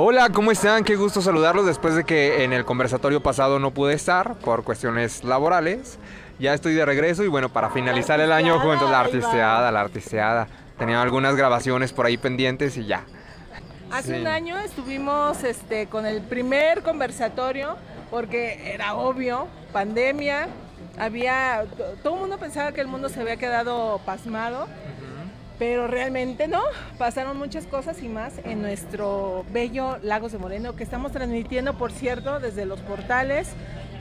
[0.00, 0.84] Hola, ¿cómo están?
[0.84, 5.24] Qué gusto saludarlos después de que en el conversatorio pasado no pude estar por cuestiones
[5.24, 5.98] laborales.
[6.38, 9.80] Ya estoy de regreso y bueno, para finalizar el año junto a la artisteada, la
[9.80, 10.46] artisteada.
[10.78, 13.02] Tenía algunas grabaciones por ahí pendientes y ya.
[13.90, 14.20] Hace Sí.
[14.20, 17.74] un año estuvimos este, con el primer conversatorio
[18.08, 20.46] porque era obvio, pandemia,
[20.96, 24.68] había, to- todo el mundo pensaba que el mundo se había quedado pasmado,
[25.58, 26.62] pero realmente no,
[26.98, 31.92] pasaron muchas cosas y más en nuestro bello Lagos de Moreno que estamos transmitiendo, por
[31.92, 33.48] cierto, desde los portales.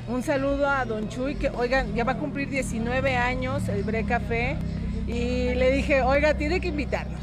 [0.08, 4.06] Un saludo a Don Chuy, que oigan, ya va a cumplir 19 años el Bre
[4.06, 4.56] Café
[5.08, 7.20] y le dije, oiga, tiene que invitarnos.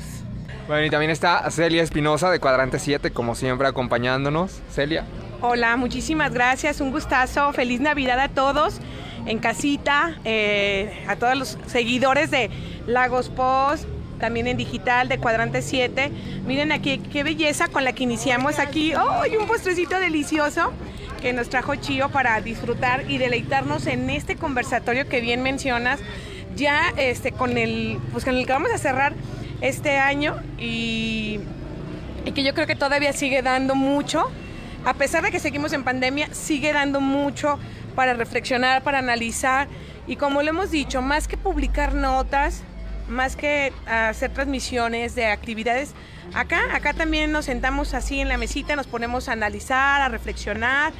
[0.66, 4.60] Bueno, y también está Celia Espinosa de Cuadrante 7, como siempre acompañándonos.
[4.70, 5.04] Celia.
[5.40, 8.80] Hola, muchísimas gracias, un gustazo, feliz Navidad a todos
[9.26, 12.50] en casita, eh, a todos los seguidores de
[12.86, 13.86] Lagos Post,
[14.24, 16.10] también en digital de Cuadrante 7.
[16.46, 18.94] Miren aquí qué belleza con la que iniciamos aquí.
[18.96, 20.72] ¡Ay, un postrecito delicioso!
[21.20, 26.00] que nos trajo Chío para disfrutar y deleitarnos en este conversatorio que bien mencionas,
[26.56, 29.14] ya este con el pues con el que vamos a cerrar
[29.60, 31.40] este año y
[32.24, 34.30] y que yo creo que todavía sigue dando mucho,
[34.86, 37.58] a pesar de que seguimos en pandemia, sigue dando mucho
[37.94, 39.68] para reflexionar, para analizar
[40.06, 42.62] y como lo hemos dicho, más que publicar notas,
[43.08, 45.94] más que hacer transmisiones de actividades,
[46.34, 50.92] acá, acá también nos sentamos así en la mesita, nos ponemos a analizar, a reflexionar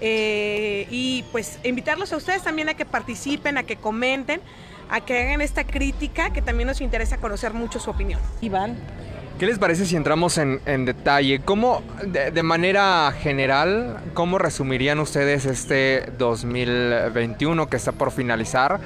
[0.00, 4.40] eh, y pues invitarlos a ustedes también a que participen, a que comenten,
[4.90, 8.20] a que hagan esta crítica, que también nos interesa conocer mucho su opinión.
[8.40, 8.76] Iván.
[9.38, 11.40] ¿Qué les parece si entramos en, en detalle?
[11.40, 18.80] ¿Cómo, de, de manera general, cómo resumirían ustedes este 2021 que está por finalizar?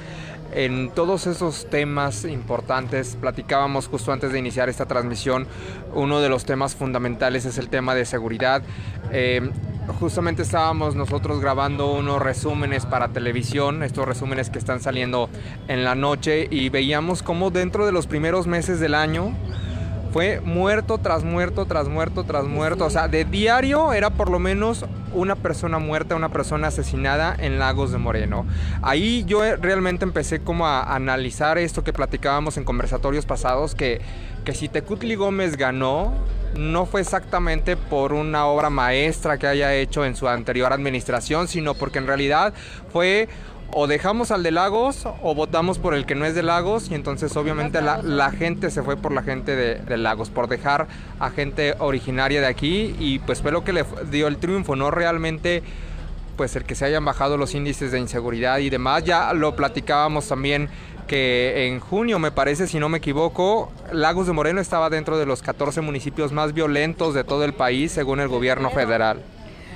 [0.53, 5.47] En todos esos temas importantes, platicábamos justo antes de iniciar esta transmisión,
[5.95, 8.63] uno de los temas fundamentales es el tema de seguridad.
[9.13, 9.51] Eh,
[10.01, 15.29] justamente estábamos nosotros grabando unos resúmenes para televisión, estos resúmenes que están saliendo
[15.69, 19.33] en la noche y veíamos cómo dentro de los primeros meses del año,
[20.17, 22.87] fue muerto tras muerto, tras muerto, tras muerto.
[22.87, 27.59] O sea, de diario era por lo menos una persona muerta, una persona asesinada en
[27.59, 28.47] Lagos de Moreno.
[28.81, 34.01] Ahí yo eh, realmente empecé como a analizar esto que platicábamos en conversatorios pasados, que,
[34.47, 36.15] que si Tecutli Gómez ganó,
[36.57, 41.75] no fue exactamente por una obra maestra que haya hecho en su anterior administración, sino
[41.75, 42.55] porque en realidad
[42.91, 43.29] fue
[43.73, 46.95] o dejamos al de Lagos o votamos por el que no es de Lagos y
[46.95, 50.87] entonces obviamente la, la gente se fue por la gente de, de, Lagos, por dejar
[51.19, 54.91] a gente originaria de aquí y pues fue lo que le dio el triunfo, no
[54.91, 55.63] realmente
[56.37, 60.29] pues el que se hayan bajado los índices de inseguridad y demás, ya lo platicábamos
[60.29, 60.69] también
[61.07, 65.27] que en junio me parece, si no me equivoco, Lagos de Moreno estaba dentro de
[65.27, 69.23] los 14 municipios más violentos de todo el país según el gobierno federal.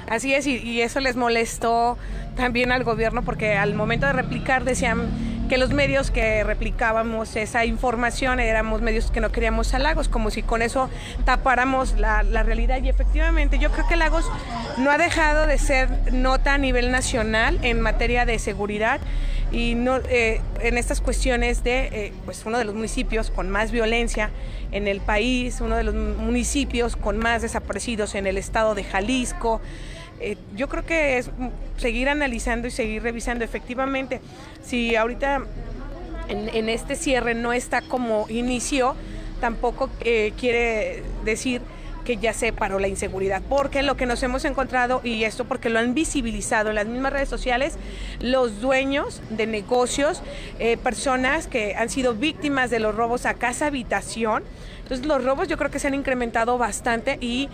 [0.08, 1.96] Así es, y, y, eso les molestó
[2.36, 5.08] también al gobierno porque al momento de replicar decían
[5.50, 10.30] que los medios que replicábamos esa información éramos medios que no queríamos a Lagos, como
[10.30, 10.88] si con eso
[11.24, 12.80] tapáramos la, la realidad.
[12.84, 14.30] Y efectivamente yo creo que Lagos
[14.78, 19.00] no ha dejado de ser nota a nivel nacional en materia de seguridad
[19.50, 23.72] y no, eh, en estas cuestiones de eh, pues uno de los municipios con más
[23.72, 24.30] violencia
[24.70, 29.60] en el país, uno de los municipios con más desaparecidos en el estado de Jalisco.
[30.20, 31.30] Eh, yo creo que es
[31.78, 33.44] seguir analizando y seguir revisando.
[33.44, 34.20] Efectivamente
[34.62, 35.42] si ahorita
[36.28, 38.94] en, este cierre no está como inició,
[39.40, 41.62] tampoco eh, quiere decir
[42.04, 45.68] que ya se paró la inseguridad, porque lo que nos hemos encontrado, y esto porque
[45.68, 47.76] lo han visibilizado en las mismas redes sociales,
[48.20, 50.22] los dueños de negocios,
[50.58, 54.44] eh, personas que han sido víctimas de los robos a casa habitación,
[54.82, 57.48] entonces los robos yo creo que se han incrementado bastante y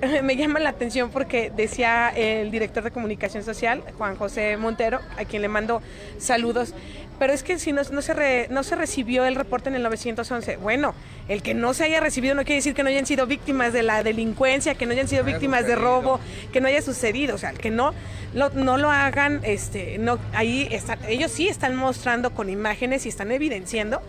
[0.22, 5.24] me llama la atención porque decía el director de comunicación social, Juan José Montero, a
[5.24, 5.82] quien le mando
[6.18, 6.74] saludos,
[7.18, 9.82] pero es que si no, no, se re, no se recibió el reporte en el
[9.82, 10.94] 911, bueno,
[11.28, 13.82] el que no se haya recibido no quiere decir que no hayan sido víctimas de
[13.82, 15.80] la delincuencia, que no hayan sido no víctimas sucedido.
[15.80, 16.20] de robo,
[16.52, 17.94] que no haya sucedido, o sea, que no
[18.34, 23.10] lo, no lo hagan, este, no, ahí están, ellos sí están mostrando con imágenes y
[23.10, 24.02] están evidenciando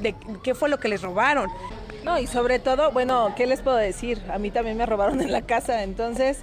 [0.00, 1.50] de qué fue lo que les robaron.
[2.04, 4.22] No, y sobre todo, bueno, ¿qué les puedo decir?
[4.32, 6.38] A mí también me robaron en la casa, entonces,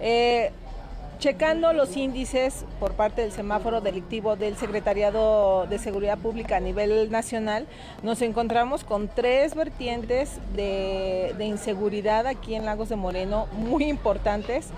[0.00, 0.52] eh,
[1.18, 7.10] checando los índices por parte del semáforo delictivo del Secretariado de Seguridad Pública a nivel
[7.10, 7.66] nacional,
[8.02, 14.68] nos encontramos con tres vertientes de, inseguridad aquí en Lagos de Moreno muy importantes.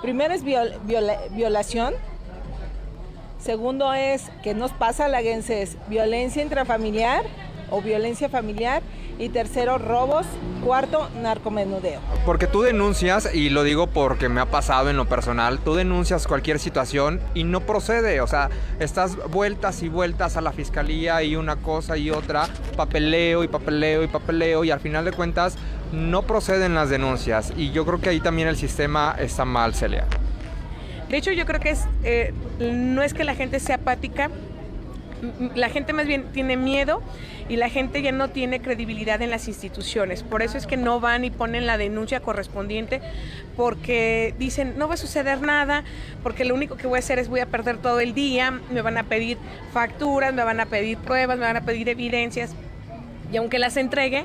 [0.00, 1.94] Primero es viol, viola, violación,
[3.38, 7.22] segundo es que nos pasa laguenses violencia intrafamiliar
[7.70, 8.82] o violencia familiar
[9.18, 10.26] y tercero, robos,
[10.64, 12.00] cuarto, narcomenudeo.
[12.26, 16.26] Porque tú denuncias, y lo digo porque me ha pasado en lo personal, tú denuncias
[16.26, 18.50] cualquier situación y no procede, o sea,
[18.80, 24.02] estás vueltas y vueltas a la fiscalía y una cosa y otra, papeleo y papeleo
[24.02, 25.56] y papeleo y al final de cuentas
[25.92, 30.06] no proceden las denuncias y yo creo que ahí también el sistema está mal, Celia.
[31.08, 34.30] De hecho, yo creo que es, eh, no es que la gente sea apática,
[35.54, 37.02] la gente más bien tiene miedo
[37.48, 40.22] y la gente ya no tiene credibilidad en las instituciones.
[40.22, 43.00] Por eso es que no van y ponen la denuncia correspondiente
[43.56, 45.84] porque dicen, no va a suceder nada,
[46.22, 48.82] porque lo único que voy a hacer es voy a perder todo el día, me
[48.82, 49.38] van a pedir
[49.72, 52.54] facturas, me van a pedir pruebas, me van a pedir evidencias
[53.32, 54.24] y aunque las entregue,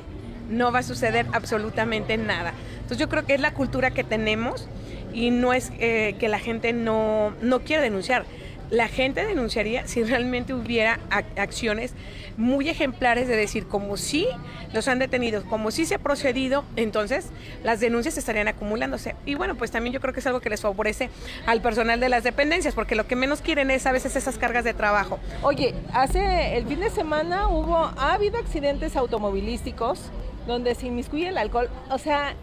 [0.50, 2.52] no va a suceder absolutamente nada.
[2.74, 4.68] Entonces yo creo que es la cultura que tenemos
[5.12, 8.24] y no es eh, que la gente no, no quiere denunciar
[8.70, 11.00] la gente denunciaría si realmente hubiera
[11.36, 11.94] acciones
[12.36, 14.26] muy ejemplares de decir, como si
[14.72, 17.26] los han detenido, como si se ha procedido, entonces
[17.64, 19.16] las denuncias estarían acumulándose.
[19.26, 21.10] Y bueno, pues también yo creo que es algo que les favorece
[21.46, 24.64] al personal de las dependencias, porque lo que menos quieren es a veces esas cargas
[24.64, 25.18] de trabajo.
[25.42, 30.10] Oye, hace el fin de semana hubo, ha habido accidentes automovilísticos
[30.46, 31.68] donde se inmiscuye el alcohol.
[31.90, 32.34] O sea,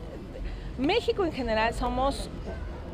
[0.77, 2.29] México en general somos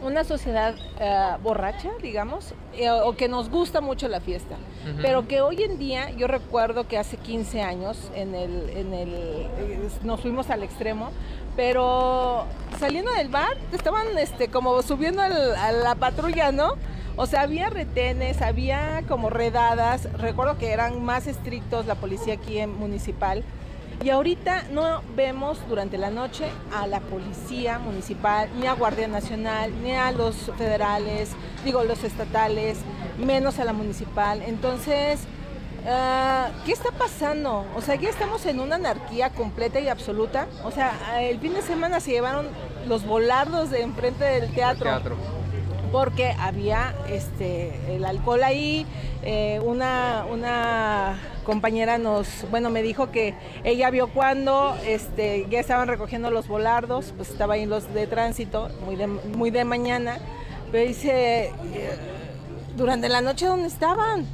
[0.04, 4.56] una sociedad eh, borracha, digamos, eh, o que nos gusta mucho la fiesta,
[5.02, 9.14] pero que hoy en día, yo recuerdo que hace 15 años en el, en el,
[9.14, 11.12] eh, nos fuimos al extremo,
[11.56, 12.46] pero
[12.80, 16.74] saliendo del bar estaban este, como subiendo a la patrulla, ¿no?
[17.16, 22.58] O sea, había retenes, había como redadas, recuerdo que eran más estrictos la policía aquí
[22.58, 23.44] en municipal
[24.04, 26.46] y ahorita no vemos durante la noche
[26.76, 31.32] a la policía municipal, ni a Guardia Nacional, ni a los federales,
[31.64, 32.80] digo los estatales,
[33.18, 34.42] menos a la municipal.
[34.42, 35.22] Entonces,
[35.88, 37.66] ah, ¿qué está pasando?
[37.78, 40.48] O sea, ya estamos en una anarquía completa y absoluta.
[40.66, 42.48] O sea, el fin de semana se llevaron
[42.88, 44.84] los volardos de enfrente del teatro.
[44.84, 45.43] teatro.
[45.94, 48.86] Porque había este el alcohol ahí,
[49.22, 55.88] eh, una, una compañera nos, bueno, me dijo que ella vio cuando este, ya estaban
[55.88, 60.18] recogiendo los volardos, pues estaba ahí los de tránsito, muy de, muy de mañana,
[60.72, 61.98] pero dice, eh,
[62.75, 64.25] durante la noche, ¿dónde estaban?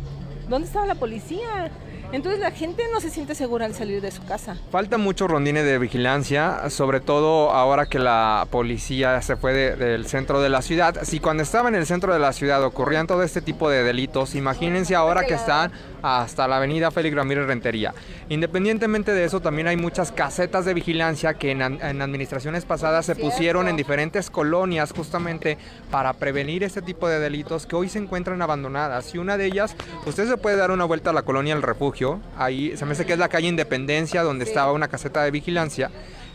[0.47, 1.71] ¿Dónde estaba la policía?
[2.11, 4.57] Entonces la gente no se siente segura al salir de su casa.
[4.71, 10.41] Falta mucho rondines de vigilancia, sobre todo ahora que la policía se fue del centro
[10.41, 11.03] de la ciudad.
[11.03, 14.33] Si cuando estaba en el centro de la ciudad ocurrían todo este tipo de delitos,
[14.33, 15.71] imagínense ahora que están
[16.01, 17.93] hasta la avenida Félix Ramírez Rentería.
[18.29, 23.67] Independientemente de eso, también hay muchas casetas de vigilancia que en, administraciones pasadas se pusieron
[23.67, 25.57] en diferentes colonias justamente
[25.91, 29.13] para prevenir este tipo de delitos que hoy se encuentran abandonadas.
[29.13, 31.98] Y una de ellas, usted se puede dar una vuelta a la colonia El Refugio,
[32.37, 35.91] ahí se me hace que es la calle Independencia donde estaba una caseta de vigilancia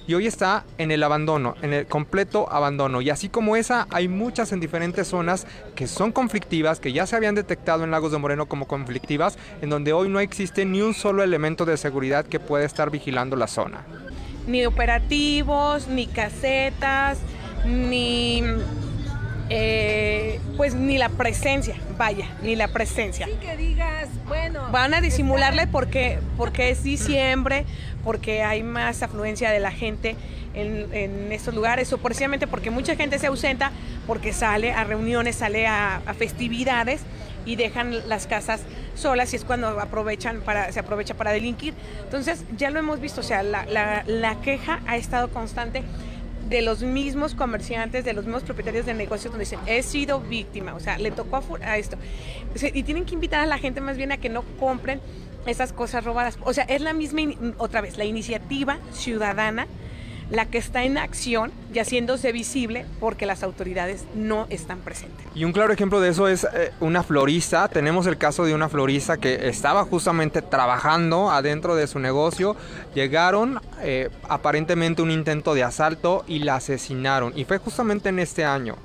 [0.07, 3.01] y hoy está en el abandono, en el completo abandono.
[3.01, 7.17] Y así como esa, hay muchas en diferentes zonas que son conflictivas, que ya se
[7.17, 10.93] habían detectado en Lagos de Moreno como conflictivas, en donde hoy no existe ni un
[10.93, 13.87] solo elemento de seguridad que pueda estar vigilando la zona.
[14.47, 17.19] Ni operativos, ni casetas,
[17.65, 18.43] ni
[19.51, 23.27] eh, pues ni la presencia, vaya, ni la presencia.
[23.27, 24.71] Sí que digas, bueno.
[24.71, 27.67] Van a disimularle porque, porque es diciembre,
[28.05, 30.17] porque hay más afluencia de la gente
[30.55, 33.73] en, estos lugares, o precisamente porque mucha gente se ausenta,
[34.07, 37.03] porque sale a reuniones, sale a, festividades
[37.45, 38.63] y dejan las casas
[38.95, 41.75] solas y es cuando aprovechan para, se aprovecha para delinquir.
[42.05, 43.67] Entonces, ya lo hemos visto, o sea, la,
[44.07, 45.83] la queja ha estado constante
[46.49, 50.75] de los mismos comerciantes, de los mismos propietarios de negocios donde dicen, he sido víctima,
[50.75, 51.97] o sea, le tocó a, esto.
[52.73, 55.01] y tienen que invitar a la gente más bien a que no compren
[55.47, 56.39] esas cosas robadas.
[56.45, 57.23] O sea, es la misma,
[57.59, 59.67] otra vez, la iniciativa ciudadana
[60.31, 65.27] la que está en acción y haciéndose visible porque las autoridades no están presentes.
[65.35, 67.69] Y un claro ejemplo de eso es eh, una florista.
[67.69, 72.57] Tenemos el caso de una florista que estaba justamente trabajando adentro de su negocio.
[72.95, 77.33] Llegaron eh, aparentemente un intento de asalto y la asesinaron.
[77.37, 78.77] Y fue justamente en este año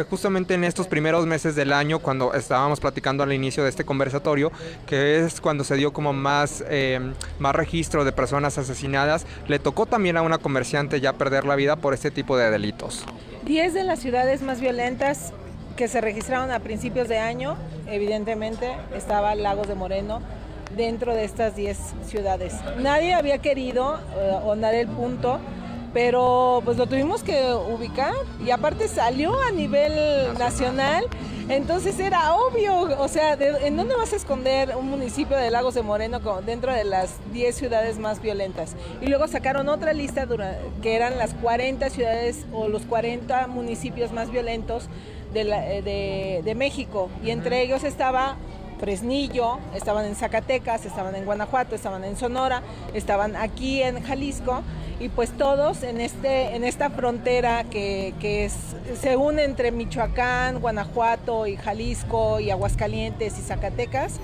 [0.00, 3.84] fue justamente en estos primeros meses del año cuando estábamos platicando al inicio de este
[3.84, 4.50] conversatorio,
[4.86, 9.26] que es cuando se dio como más, em, más registro de personas asesinadas.
[9.46, 13.04] Le tocó también a una comerciante ya perder la vida por este tipo de delitos.
[13.44, 15.34] Diez de las ciudades más violentas
[15.76, 20.22] que se registraron a principios de año, evidentemente, estaba Lagos de Moreno
[20.76, 22.54] dentro de estas 10 ciudades.
[22.78, 25.40] Nadie había querido eh, el punto
[25.92, 29.92] pero pues lo tuvimos que ubicar y aparte salió a nivel
[30.38, 31.04] nacional
[31.50, 35.82] Entonces era obvio, o sea, ¿en dónde vas a esconder un municipio de Lagos de
[35.82, 38.76] Moreno dentro de las 10 ciudades más violentas?
[39.00, 40.28] Y luego sacaron otra lista
[40.80, 44.88] que eran las 40 ciudades o los 40 municipios más violentos
[45.34, 47.10] de, eh, de México.
[47.24, 48.36] Y entre ellos estaba
[48.78, 52.62] Fresnillo, estaban en Zacatecas, estaban en Guanajuato, estaban en Sonora,
[52.94, 54.62] estaban aquí en Jalisco
[55.00, 58.54] y pues todos en, este, en esta frontera que, es,
[59.00, 64.20] se une entre Michoacán, Guanajuato y Jalisco y Aguascalientes y Zacatecas,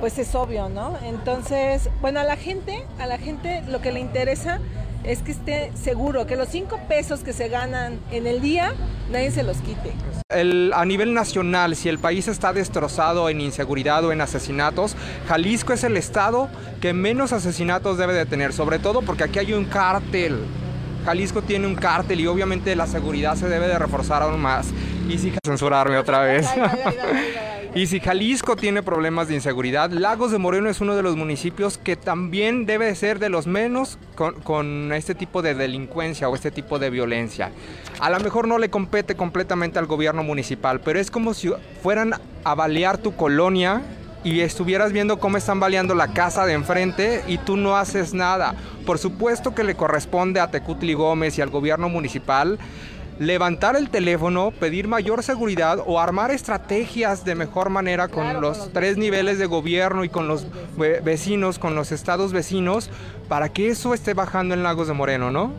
[0.00, 0.98] pues es obvio, ¿no?
[1.04, 4.60] Entonces, bueno, a la gente, a la gente lo que le interesa
[5.04, 8.74] es que esté seguro que los cinco pesos que se ganan en el día,
[9.10, 9.92] nadie se los quite.
[10.74, 14.96] a nivel nacional, si el país está destrozado en inseguridad o en asesinatos,
[15.28, 16.48] Jalisco es el estado
[16.80, 20.40] que menos asesinatos debe de tener, sobre todo porque aquí hay un cártel.
[21.06, 24.66] Jalisco tiene un cártel y obviamente la seguridad se debe de reforzar aún más.
[25.08, 26.48] Y si censurarme otra vez.
[27.76, 31.78] y si Jalisco tiene problemas de inseguridad, Lagos de Moreno es uno de los municipios
[31.78, 36.50] que también debe ser de los menos con, con este tipo de delincuencia o este
[36.50, 37.52] tipo de violencia.
[38.00, 41.52] A lo mejor no le compete completamente al gobierno municipal, pero es como si
[41.84, 43.80] fueran a balear tu colonia
[44.24, 48.54] y estuvieras viendo cómo están baleando la casa de enfrente y tú no haces nada.
[48.84, 52.58] Por supuesto que le corresponde a Tecutli Gómez y al gobierno municipal
[53.18, 58.96] levantar el teléfono, pedir mayor seguridad o armar estrategias de mejor manera con los tres
[58.96, 60.46] niveles de gobierno y con los
[60.76, 62.90] vecinos, con los estados vecinos,
[63.28, 65.52] para que eso esté bajando en Lagos de Moreno, ¿no?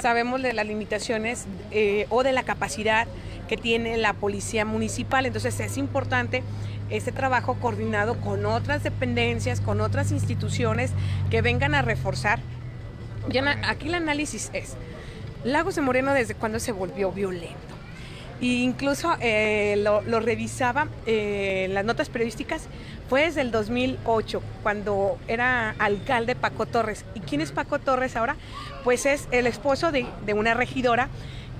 [0.00, 3.08] Sabemos de las limitaciones eh, o de la capacidad
[3.48, 6.42] que tiene la policía municipal, entonces es importante
[6.90, 10.92] este trabajo coordinado con otras dependencias, con otras instituciones
[11.30, 12.40] que vengan a reforzar.
[13.66, 14.76] aquí el análisis es,
[15.44, 17.56] Lagos de Moreno desde cuando se volvió violento.
[18.40, 22.68] E incluso eh, lo, revisaba eh, las notas periodísticas,
[23.08, 27.04] fue desde el 2008, cuando era alcalde Paco Torres.
[27.14, 28.36] ¿Y quién es Paco Torres ahora?
[28.84, 31.08] Pues es el esposo de, de una regidora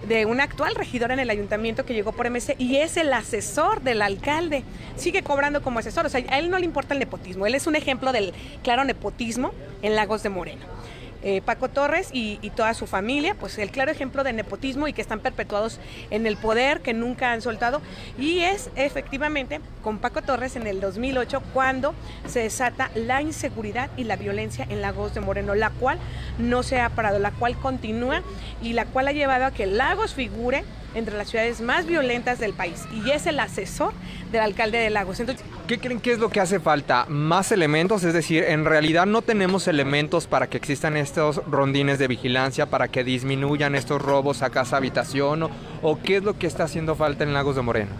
[0.06, 3.82] de una actual regidora en el ayuntamiento que llegó por MC y es el asesor
[3.82, 4.64] del alcalde.
[4.96, 7.66] Sigue cobrando como asesor, o sea, a él no le importa el nepotismo, él es
[7.66, 9.52] un ejemplo del claro nepotismo
[9.82, 10.77] en Lagos de Moreno.
[11.22, 15.02] Eh, Paco Torres y, toda su familia, pues el claro ejemplo de nepotismo y que
[15.02, 15.78] están perpetuados
[16.10, 17.80] en el poder, que nunca han soltado.
[18.18, 21.94] Y es efectivamente con Paco Torres en el 2008 cuando
[22.26, 25.98] se desata la inseguridad y la violencia en Lagos de Moreno, la cual
[26.38, 28.22] no se ha parado, la cual continúa
[28.62, 32.54] y la cual ha llevado a que Lagos figure entre las ciudades más violentas del
[32.54, 33.92] país y es el asesor
[34.30, 35.20] del alcalde de Lagos.
[35.20, 37.04] Entonces, ¿Qué creen que es lo que hace falta?
[37.08, 38.02] ¿Más elementos?
[38.02, 42.88] Es decir, en realidad no tenemos elementos para que existan estos rondines de vigilancia, para
[42.88, 45.50] que disminuyan estos robos a casa habitación
[45.82, 47.90] o, qué es lo que está haciendo falta en Lagos de Moreno?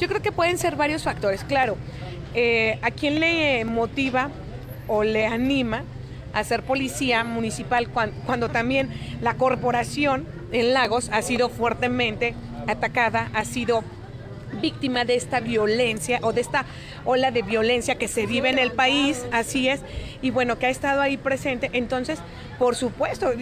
[0.00, 1.76] Yo creo que pueden ser varios factores, claro.
[2.34, 4.30] Eh, ¿A quién le motiva
[4.88, 5.84] o le anima
[6.32, 8.90] a ser policía municipal cuando también
[9.20, 12.34] la corporación en Lagos ha sido fuertemente
[12.66, 13.84] atacada, ha sido
[14.60, 16.66] víctima de esta violencia o de esta
[17.04, 19.80] ola de violencia que se vive en el país, así es,
[20.22, 21.70] y bueno, que ha estado ahí presente.
[21.72, 22.18] Entonces,
[22.58, 23.32] por supuesto,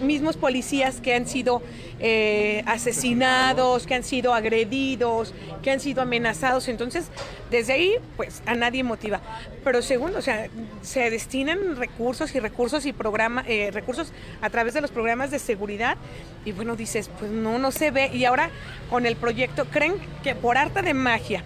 [0.00, 1.62] mismos policías que han sido
[2.00, 6.68] eh, asesinados, que han sido agredidos, que han sido amenazados.
[6.68, 7.08] Entonces,
[7.50, 9.20] desde ahí, pues a nadie motiva.
[9.62, 10.48] Pero segundo, o sea,
[10.82, 15.38] se destinan recursos y recursos y programa, eh, recursos a través de los programas de
[15.38, 15.96] seguridad.
[16.44, 18.10] Y bueno, dices, pues no, no se ve.
[18.12, 18.50] Y ahora
[18.90, 21.44] con el proyecto, ¿creen que por arte de magia,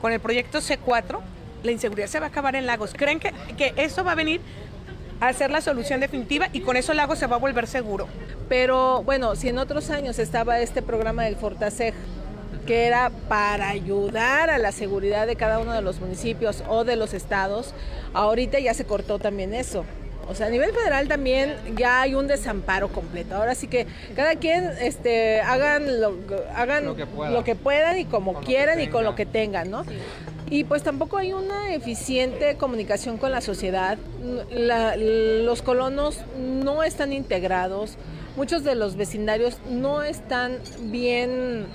[0.00, 1.20] con el proyecto C4,
[1.62, 2.94] la inseguridad se va a acabar en Lagos?
[2.96, 4.40] ¿Creen que, que eso va a venir
[5.20, 8.08] a ser la solución definitiva y con eso el lago se va a volver seguro.
[8.48, 11.94] Pero bueno, si en otros años estaba este programa del Fortaseg,
[12.66, 16.96] que era para ayudar a la seguridad de cada uno de los municipios o de
[16.96, 17.72] los estados,
[18.12, 19.84] ahorita ya se cortó también eso.
[20.28, 23.36] O sea, a nivel federal también ya hay un desamparo completo.
[23.36, 26.16] Ahora sí que cada quien este, hagan, lo,
[26.54, 29.84] hagan lo, que puedan y como quieran y con lo que tengan, ¿no?
[30.48, 33.98] Y pues tampoco hay una eficiente comunicación con la sociedad.
[34.50, 37.96] los colonos no están integrados,
[38.36, 41.66] muchos de los vecindarios no están bien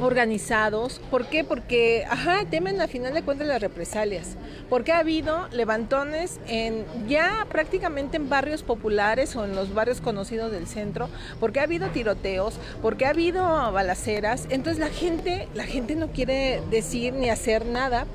[0.00, 1.00] organizados.
[1.10, 1.44] ¿Por qué?
[1.44, 2.04] Porque,
[2.50, 4.36] temen a final de cuentas las represalias.
[4.68, 10.50] Porque ha habido levantones en ya prácticamente en barrios populares o en los barrios conocidos
[10.52, 11.08] del centro,
[11.40, 14.46] porque ha habido tiroteos, porque ha habido balaceras.
[14.50, 18.06] Entonces la gente, la gente no quiere decir ni hacer nada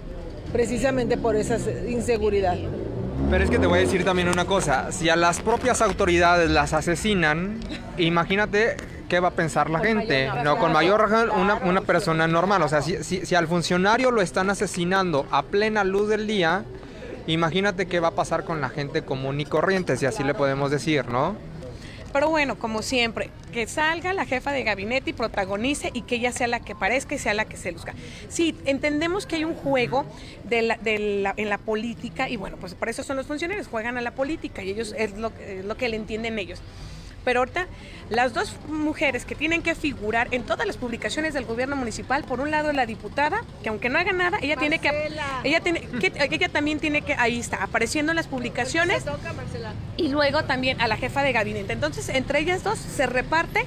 [0.52, 1.58] precisamente por esa
[1.88, 2.58] inseguridad.
[3.30, 6.50] Pero es que te voy a decir también una cosa, si a las propias autoridades
[6.50, 7.60] las asesinan,
[7.98, 8.78] imagínate
[9.10, 10.30] ¿qué va a pensar la gente?
[10.44, 12.62] no, con mayor razón una, una persona normal.
[12.62, 16.64] O sea, si, si, si al funcionario lo están asesinando a plena luz del día,
[17.28, 20.72] imagínate qué va a pasar con la gente común y corriente, si así le podemos
[20.72, 21.36] decir, ¿no?
[22.12, 26.32] Pero bueno, como siempre, que salga la jefa de gabinete y protagonice y que ella
[26.32, 27.94] sea la que parezca y sea la que se luzca.
[28.30, 30.06] Sí, entendemos que hay un juego
[30.44, 33.68] de la, de la, en la política y bueno, pues por eso son los funcionarios,
[33.68, 36.62] juegan a la política y ellos es lo, es lo que le entienden ellos.
[37.30, 37.68] Pero ahorita
[38.10, 42.40] las dos mujeres que tienen que figurar en todas las publicaciones del gobierno municipal, por
[42.40, 44.90] un lado la diputada, que aunque no haga nada, ella tiene que
[45.44, 49.06] ella tiene que ella también tiene que ahí está apareciendo en las publicaciones.
[49.96, 51.72] Y luego también a la jefa de gabinete.
[51.72, 53.64] Entonces, entre ellas dos se reparte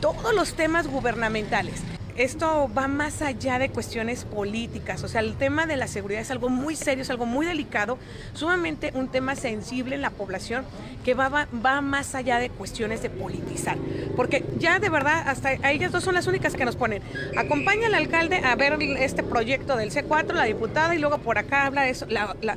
[0.00, 1.84] todos los temas gubernamentales
[2.16, 6.30] esto va más allá de cuestiones políticas, o sea, el tema de la seguridad es
[6.30, 7.98] algo muy serio, es algo muy delicado,
[8.34, 10.64] sumamente un tema sensible en la población
[11.04, 13.76] que va, va, va más allá de cuestiones de politizar,
[14.16, 17.02] porque ya de verdad hasta ellas dos son las únicas que nos ponen,
[17.36, 21.66] acompaña al alcalde a ver este proyecto del C4, la diputada, y luego por acá
[21.66, 22.56] habla eso, la, la,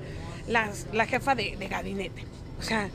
[0.93, 2.25] la, jefa de, de gabinete,
[2.59, 2.89] o sea,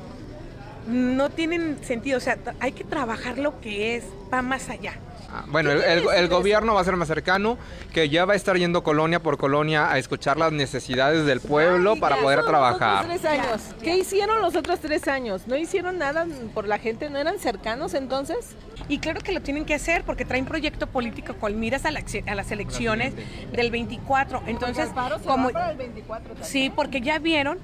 [0.87, 4.95] no tienen sentido, o sea, hay que trabajar lo que es, va más allá.
[5.35, 7.57] Ah, bueno, el, el, el, gobierno va a ser más cercano,
[7.95, 11.93] que ya va a estar yendo colonia por colonia a escuchar las necesidades del pueblo
[11.95, 13.07] Ay, para poder trabajar.
[13.07, 13.63] Tres años.
[13.83, 15.47] ¿Qué hicieron los otros tres años?
[15.47, 17.09] ¿No hicieron nada por la gente?
[17.09, 18.57] ¿No eran cercanos entonces?
[18.89, 22.03] Y claro que lo tienen que hacer porque traen proyecto político con miras a, la,
[22.27, 23.15] a las elecciones
[23.53, 24.43] del 24.
[24.47, 24.91] Entonces,
[25.27, 25.49] como...
[25.49, 27.59] el 24 sí, porque ya vieron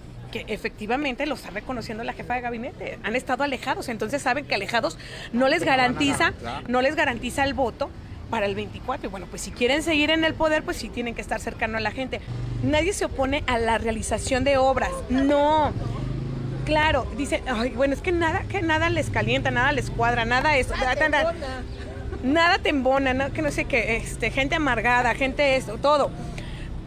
[0.45, 2.99] que efectivamente lo está reconociendo la jefa de gabinete.
[3.02, 4.99] Han estado alejados, entonces saben que alejados
[5.33, 6.33] no les garantiza,
[6.68, 7.90] no les garantiza el voto
[8.30, 9.09] para el 24.
[9.09, 11.78] Y bueno, pues si quieren seguir en el poder, pues sí tienen que estar cercano
[11.78, 12.21] a la gente.
[12.62, 14.90] Nadie se opone a la realización de obras.
[15.09, 15.73] No.
[16.64, 20.59] Claro, dice, ay, bueno, es que nada, que nada les calienta, nada les cuadra, nada
[20.59, 20.68] es,
[22.23, 26.11] nada te embona, nada, que no sé qué, este, gente amargada, gente esto, todo.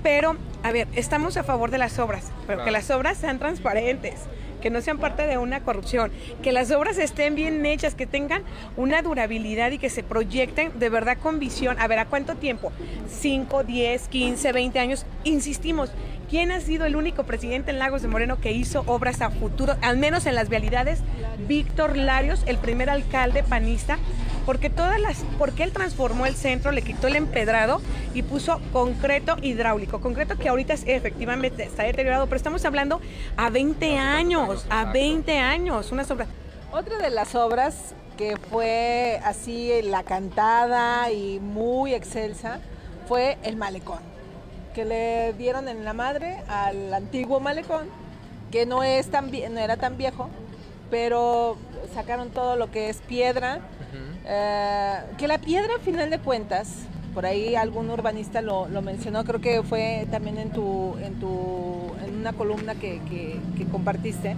[0.03, 2.65] Pero a ver, estamos a favor de las obras, pero claro.
[2.65, 4.21] que las obras sean transparentes,
[4.61, 6.11] que no sean parte de una corrupción,
[6.43, 8.43] que las obras estén bien hechas, que tengan
[8.77, 11.77] una durabilidad y que se proyecten de verdad con visión.
[11.79, 12.71] A ver, ¿a cuánto tiempo?
[13.09, 15.05] 5, 10, 15, 20 años.
[15.23, 15.91] Insistimos,
[16.29, 19.75] ¿quién ha sido el único presidente en Lagos de Moreno que hizo obras a futuro,
[19.81, 20.99] al menos en las vialidades?
[21.47, 23.97] Víctor Larios, el primer alcalde panista
[24.45, 27.81] porque todas las, porque él transformó el centro, le quitó el empedrado
[28.13, 33.01] y puso concreto hidráulico, concreto que ahorita es, efectivamente está deteriorado, pero estamos hablando
[33.37, 36.27] a 20 años, a 20 años, unas obras.
[36.71, 42.59] Otra de las obras que fue así la cantada y muy excelsa
[43.07, 43.99] fue el malecón,
[44.73, 47.87] que le dieron en la madre al antiguo malecón,
[48.51, 50.29] que no es tan no era tan viejo,
[50.89, 51.57] pero
[51.93, 53.61] sacaron todo lo que es piedra,
[54.25, 59.23] eh, que la piedra, a final de cuentas, por ahí algún urbanista lo, lo, mencionó,
[59.23, 64.35] creo que fue también en tu, en tu, en una columna que, que, que, compartiste.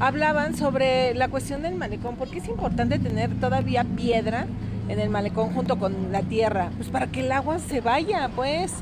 [0.00, 4.46] Hablaban sobre la cuestión del malecón, porque es importante tener todavía piedra
[4.88, 8.72] en el malecón junto con la tierra, pues para que el agua se vaya, pues.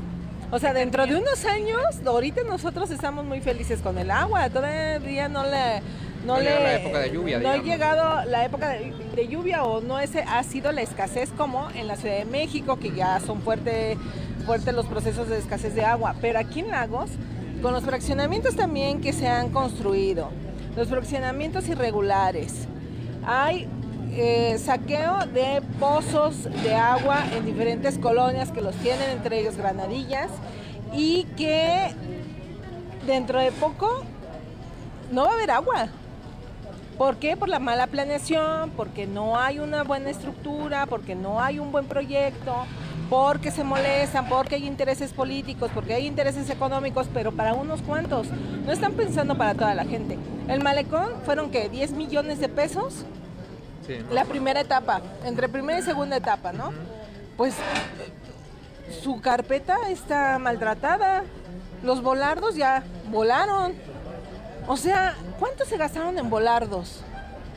[0.49, 5.27] O sea, dentro de unos años, ahorita nosotros estamos muy felices con el agua, todavía
[5.27, 5.81] no le
[6.27, 9.63] no, no le la época de lluvia, no ha llegado la época de, de, lluvia
[9.63, 13.19] o no ese ha sido la escasez como en la Ciudad de México que ya
[13.19, 13.97] son fuertes
[14.47, 16.15] fuerte los procesos de escasez de agua.
[16.21, 17.09] Pero aquí en Lagos
[17.61, 20.29] con los fraccionamientos también que se han construido
[20.75, 22.67] los fraccionamientos irregulares
[23.25, 23.67] hay
[24.11, 30.29] eh, saqueo de pozos de agua en diferentes colonias que los tienen entre ellos Granadillas
[30.93, 31.93] y que
[33.05, 34.03] dentro de poco
[35.11, 35.87] no va a haber agua
[36.97, 37.37] ¿Por qué?
[37.37, 41.85] Por la mala planeación, porque no hay una buena estructura, porque no hay un buen
[41.85, 42.65] proyecto,
[43.09, 48.27] porque se molestan, porque hay intereses políticos, porque hay intereses económicos, pero para unos cuantos.
[48.65, 50.17] No están pensando para toda la gente.
[50.47, 53.05] El malecón fueron que 10 millones de pesos.
[53.85, 56.69] Sí, no, la primera etapa, entre primera y segunda etapa, ¿no?
[56.69, 57.37] Uh -huh.
[57.37, 57.53] Pues
[59.03, 61.23] su carpeta está maltratada.
[61.83, 63.75] Los volardos ya volaron.
[64.67, 67.01] O sea, ¿cuánto se gastaron en volardos?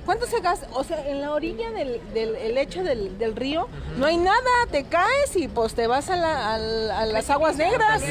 [0.07, 0.66] ¿Cuánto se gasta?
[0.73, 3.99] O sea, en la orilla del, del el lecho del, del río uh -huh.
[3.99, 7.57] no hay nada, te caes y pues te vas a, la, a, a las aguas
[7.57, 8.03] negras.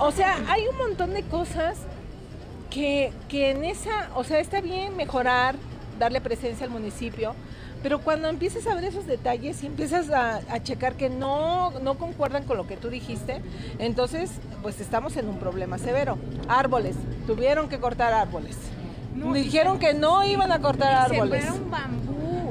[0.00, 1.78] O sea, hay un montón de cosas
[2.70, 5.54] que, que en esa, o sea, está bien mejorar,
[5.98, 7.34] darle presencia al municipio,
[7.82, 11.98] pero cuando empiezas a ver esos detalles y empiezas a, a, checar que no, no
[11.98, 13.42] concuerdan con lo que tú dijiste,
[13.78, 14.30] entonces
[14.62, 16.18] pues estamos en un problema severo.
[16.48, 18.56] Árboles, tuvieron que cortar árboles.
[19.14, 21.44] No, Dijeron que no iban a cortar árboles.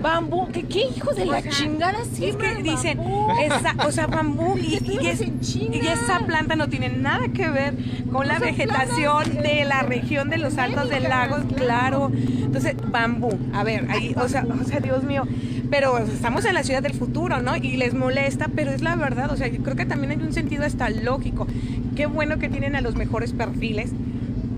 [0.01, 0.47] Bambú.
[0.51, 2.99] ¿qué, qué hijos de la chingada sí Es que dicen,
[3.43, 7.73] esa, o sea, bambú y, y, es- y esa planta no tiene nada que ver
[8.11, 12.11] con la vegetación de la región de los altos del lago, claro.
[12.13, 15.23] Entonces, bambú, a ver, ahí, o sea, o sea, Dios mío.
[15.69, 17.55] Pero estamos en la ciudad del futuro, ¿no?
[17.55, 20.33] Y les molesta, pero es la verdad, o sea, yo creo que también hay un
[20.33, 21.47] sentido hasta lógico.
[21.95, 23.91] Qué bueno que tienen a los mejores perfiles,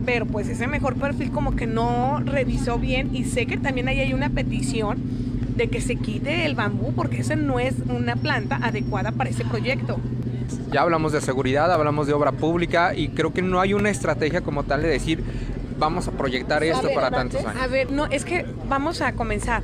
[0.08, 4.00] pero pues ese mejor perfil como que no revisó bien y sé que también ahí
[4.00, 4.98] hay una petición
[5.56, 9.46] de que se quite el bambú porque esa no es una planta adecuada para ese
[9.46, 10.00] proyecto.
[10.72, 14.42] Ya hablamos de seguridad, hablamos de obra pública y creo que no hay una estrategia
[14.42, 15.24] como tal de decir
[15.78, 17.62] vamos a proyectar esto ver, para tantos años.
[17.62, 19.64] A ver, no, es que vamos a comenzar.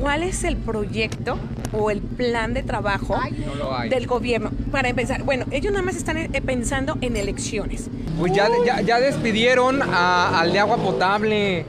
[0.00, 1.38] ¿Cuál es el proyecto
[1.72, 4.50] o el plan de trabajo No del gobierno?
[4.72, 7.88] Para empezar, bueno, ellos nada más están eh, pensando en elecciones.
[8.18, 11.64] Pues ya, ya, ya despidieron a- al de agua potable.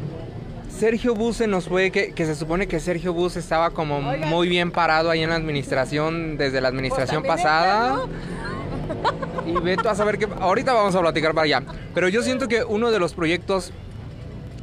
[0.77, 4.29] Sergio Bus se nos fue, que, que se supone que Sergio Bus estaba como Oigan.
[4.29, 8.05] muy bien parado ahí en la administración, desde la administración Pues pasada.
[9.45, 11.63] Y Beto a saber que ahorita vamos a platicar para allá.
[11.93, 13.71] Pero yo siento que uno de los proyectos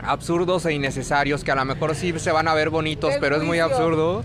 [0.02, 3.36] absurdos e innecesarios, que a lo mejor sí se van a ver bonitos, El pero
[3.36, 4.22] es muy absurdo,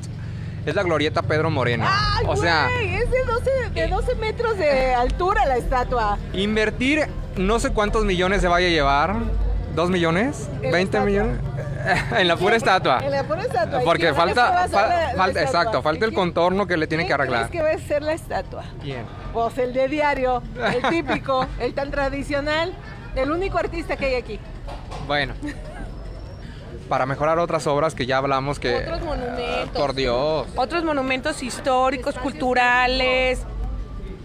[0.65, 1.86] es la glorieta Pedro Moreno.
[1.88, 6.17] Ay, o sea, es de 12, de 12 metros de altura la estatua.
[6.34, 9.15] Invertir no sé cuántos millones se vaya a llevar.
[9.78, 10.50] ¿Dos millones?
[10.63, 11.06] En la ¿20 estatua.
[11.06, 11.40] millones?
[12.18, 13.00] en la pura estatua.
[13.04, 13.80] En la pura estatua.
[13.84, 17.04] ¿Y Porque quién falta, fal- la- falta- exacto, falta el ¿Quién- contorno que le tiene
[17.04, 17.50] que quién arreglar.
[17.50, 18.63] crees que va a ser la estatua?
[18.82, 19.06] ¿Quién?
[19.34, 20.42] Pues el de diario,
[20.74, 22.74] el típico, el tan tradicional,
[23.16, 24.40] el único artista que hay aquí.
[25.06, 25.36] Bueno.
[26.90, 28.78] Para mejorar otras obras que ya hablamos que...
[28.78, 29.80] Otros monumentos.
[29.80, 30.48] Por Dios.
[30.56, 33.42] Otros monumentos históricos, culturales,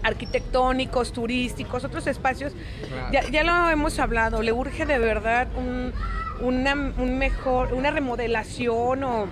[0.03, 2.53] arquitectónicos, turísticos, otros espacios.
[2.87, 3.07] Claro.
[3.11, 5.93] Ya, ya lo hemos hablado, le urge de verdad un,
[6.41, 9.27] una, un mejor, una remodelación o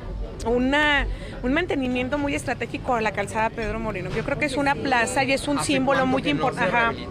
[0.46, 1.06] una,
[1.44, 4.10] un mantenimiento muy estratégico a la calzada Pedro Moreno.
[4.16, 7.08] Yo creo que es una plaza y es un ¿Hace símbolo muy no importante.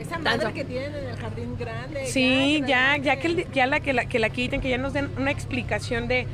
[0.00, 2.06] Esa madre que tienen en el jardín grande.
[2.06, 4.92] Sí, ya, que ya que, ya la, que, la, que la quiten, que ya nos
[4.92, 6.26] den una explicación de,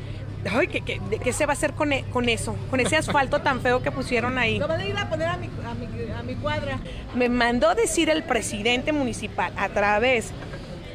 [0.49, 3.41] ay, que- de qué se va a hacer con, e- con eso, con ese asfalto
[3.41, 4.59] tan feo que pusieron ahí.
[4.59, 6.79] Lo van a ir a poner a mi, a mi, a mi cuadra.
[7.15, 10.31] Me mandó decir el presidente municipal a través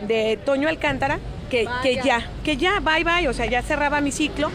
[0.07, 4.11] de Toño Alcántara que, que ya, que ya, bye bye, o sea, ya cerraba mi
[4.11, 4.49] ciclo.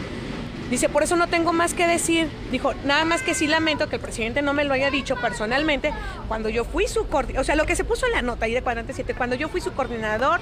[0.70, 2.28] Dice, por eso no tengo más que decir.
[2.50, 5.92] Dijo, nada más que sí lamento que el presidente no me lo haya dicho personalmente
[6.26, 8.52] cuando yo fui su coordinador, o sea, lo que se puso en la nota ahí
[8.54, 10.40] de cuadrante 7, cuando yo fui su coordinador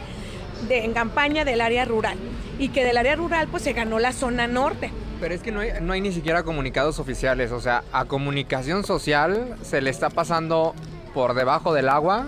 [0.69, 2.17] de, en campaña del área rural
[2.59, 4.91] y que del área rural pues se ganó la zona norte.
[5.21, 7.53] Pero es que no hay, no hay ni siquiera comunicados oficiales.
[7.53, 10.75] O sea, a comunicación social se le está pasando
[11.15, 12.27] por debajo del agua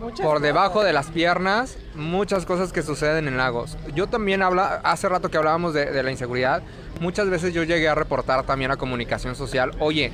[0.00, 3.76] Muchas por debajo de las piernas muchas cosas que suceden en lagos.
[3.94, 6.62] Yo también habla, hace rato que hablábamos de, de la inseguridad,
[7.00, 10.10] muchas veces yo llegué a reportar también a comunicación social, oye,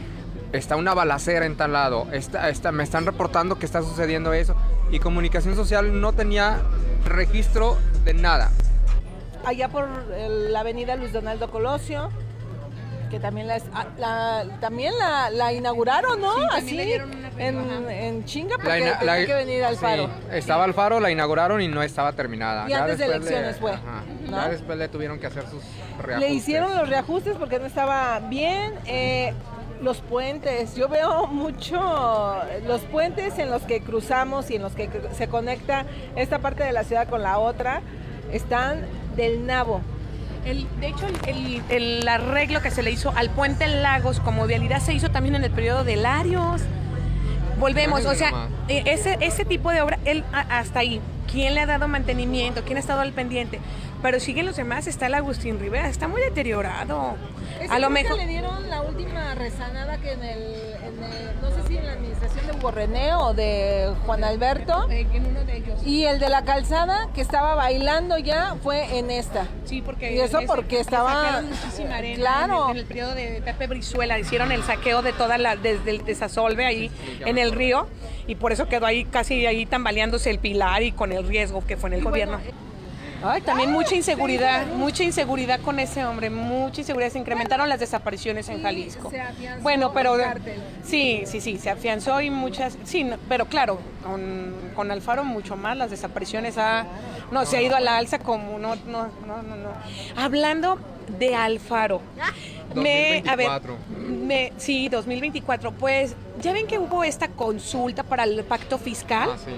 [0.53, 4.57] está una balacera en tal lado, está, está, me están reportando que está sucediendo eso,
[4.91, 6.63] y comunicación social no tenía
[7.07, 8.51] registro de nada.
[9.45, 12.11] Allá por la avenida Luis Donaldo Colosio,
[13.11, 16.35] que también la, ah, la- también la, la inauguraron, ¿no?
[16.35, 19.81] Sí, Así, le dieron una en, en chinga, porque La tenía que venir al sí,
[19.81, 20.11] faro.
[20.33, 22.69] estaba al faro, la inauguraron y no estaba terminada.
[22.69, 24.31] Y antes de le- elecciones fue, ajá, ¿no?
[24.37, 25.63] Ya después le tuvieron que hacer sus
[26.03, 26.19] reajustes.
[26.19, 28.75] Le hicieron los reajustes porque no estaba bien.
[28.87, 29.33] eh,
[29.83, 31.79] los puentes, yo veo mucho
[32.67, 35.85] los puentes en los que cruzamos y en los que se conecta
[36.17, 37.83] esta parte de la ciudad con la otra,
[38.33, 38.87] están
[39.17, 39.81] del nabo.
[40.45, 44.47] El- de hecho, el, el- el arreglo que se le hizo al puente Lagos como
[44.47, 46.63] vialidad se hizo también en el periodo de Larios.
[47.59, 48.31] Volvemos, o sea,
[48.69, 51.01] eh, ese, ese tipo de obra, él hasta ahí.
[51.31, 52.63] ¿Quién le ha dado mantenimiento?
[52.65, 53.61] ¿Quién ha estado al pendiente?
[54.03, 57.17] Pero siguen los demás, está el Agustín Rivera, está muy deteriorado.
[57.71, 58.17] A lo mejor...
[58.19, 61.93] le dieron la última rezanada que en el, en el- no sé si en la
[61.93, 64.87] administración de Hugo René o de Juan Alberto.
[64.91, 65.81] Eh, en uno de ellos.
[65.85, 69.47] Y el de la calzada que estaba bailando ya fue en esta.
[69.65, 72.65] Sí, porque Y eso porque estaba- muchísima arena Claro.
[72.67, 75.91] en, el, en el periodo de Pepe Brizuela hicieron el saqueo de toda la desde
[75.91, 76.91] el desasolve ahí
[77.25, 77.87] en el río
[78.27, 81.77] y por eso quedó ahí casi ahí tambaleándose el pilar y con el riesgo que
[81.77, 82.39] fue en el Y gobierno.
[82.39, 82.66] bueno,
[83.23, 87.11] Ay, también mucha inseguridad, mucha inseguridad con ese hombre, mucha inseguridad.
[87.11, 89.11] Se incrementaron las desapariciones en Jalisco.
[89.11, 90.17] se afianzó Bueno, pero
[90.85, 95.57] sí, sí, sí, se afianzó y muchas, sí, no, pero claro, con, con Alfaro mucho
[95.57, 96.87] más las desapariciones ha,
[97.31, 99.71] no, se ha ido a la alza como no, no, no, no, no.
[100.17, 100.79] Hablando
[101.19, 102.01] de Alfaro,
[102.75, 103.77] me, a ver, 2024.
[104.27, 109.31] me, sí, 2024, pues ya ven que hubo esta consulta para el pacto fiscal.
[109.33, 109.53] Ah, sí.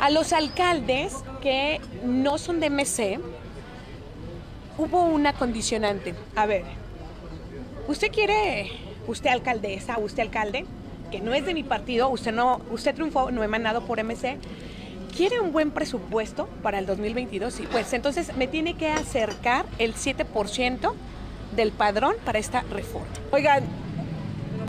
[0.00, 3.20] A los alcaldes que no son de MC,
[4.78, 6.14] hubo una condicionante.
[6.34, 6.64] A ver,
[7.86, 8.70] usted quiere,
[9.06, 10.64] usted alcaldesa, usted alcalde,
[11.10, 14.38] que no es de mi partido, usted no, usted triunfó, no emanado por MC,
[15.14, 19.94] quiere un buen presupuesto para el 2022, sí, pues entonces me tiene que acercar el
[19.94, 20.94] 7%
[21.54, 23.08] del padrón para esta reforma.
[23.32, 23.64] Oigan,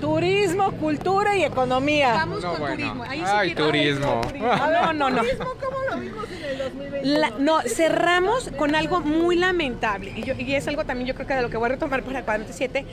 [0.02, 2.14] turismo, cultura y economía.
[2.14, 2.76] Vamos No, con bueno.
[2.76, 3.04] turismo.
[3.08, 4.22] Ahí sí Ay, quiero- turismo.
[4.52, 5.18] A ver, No, no, no.
[5.22, 7.20] ¿Turismo cómo lo vimos en el 2021?
[7.20, 11.28] La- no, cerramos con algo muy lamentable y, yo- y es algo también yo creo
[11.28, 12.86] que de lo que voy a retomar para el 47.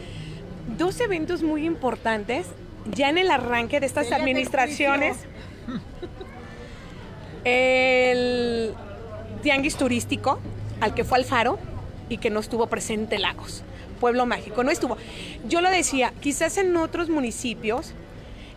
[0.76, 2.46] Dos eventos muy importantes
[2.94, 5.16] ya en el arranque de estas administraciones.
[7.44, 8.74] El
[9.42, 10.38] tianguis turístico
[10.80, 11.58] al que fue Alfaro
[12.08, 13.62] y que no estuvo presente Lagos,
[13.98, 14.96] Pueblo Mágico, no estuvo.
[15.46, 17.92] Yo lo decía, quizás en otros municipios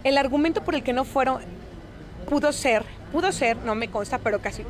[0.04, 1.40] el argumento por el que no fueron
[2.30, 4.64] pudo ser, pudo ser, no me consta, pero casi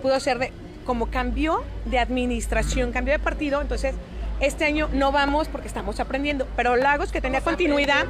[0.00, 0.52] pudo ser de
[0.84, 3.94] como cambió de administración, cambió de partido, entonces
[4.40, 8.06] este año no vamos porque estamos aprendiendo, pero Lagos que tenía Estamos continuidad,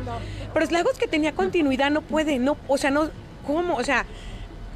[0.55, 3.11] pero Lagos que tenía continuidad no puede, no, o sea, no,
[3.46, 3.77] ¿cómo?
[3.77, 4.07] O sea,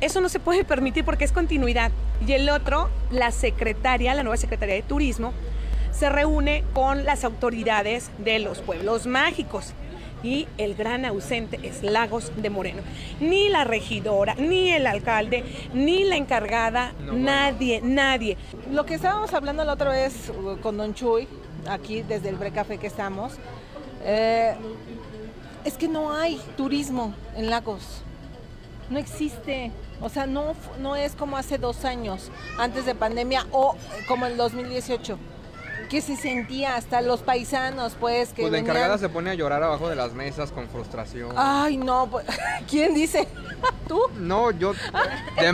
[0.00, 1.90] eso no se puede permitir porque es continuidad.
[2.26, 5.32] Y el otro, la secretaria, la nueva secretaria de Turismo,
[5.98, 9.72] se reúne con las autoridades de los pueblos mágicos.
[10.22, 12.82] Y el gran ausente es Lagos de Moreno.
[13.20, 17.18] Ni la regidora, ni el alcalde, ni la encargada, No, bueno.
[17.30, 18.36] nadie, nadie.
[18.72, 21.28] Lo que estábamos hablando la otra vez uh, con Don Chuy,
[21.68, 23.34] aquí desde el Brecafé que estamos,
[24.04, 24.54] eh,
[25.64, 28.02] es que no hay turismo en Lagos.
[28.90, 29.70] No existe.
[30.00, 33.76] O sea, no, no es como hace dos años, antes de pandemia, o
[34.08, 35.18] como el 2018,
[35.88, 39.34] que se sentía hasta los paisanos, pues, que Pues la venían- encargada se pone a
[39.34, 41.30] llorar abajo de las mesas con frustración.
[41.36, 42.26] Ay, no, pues,
[42.70, 43.28] ¿quién dice?
[43.88, 44.00] ¿Tú?
[44.18, 44.72] No, yo
[45.40, 45.52] de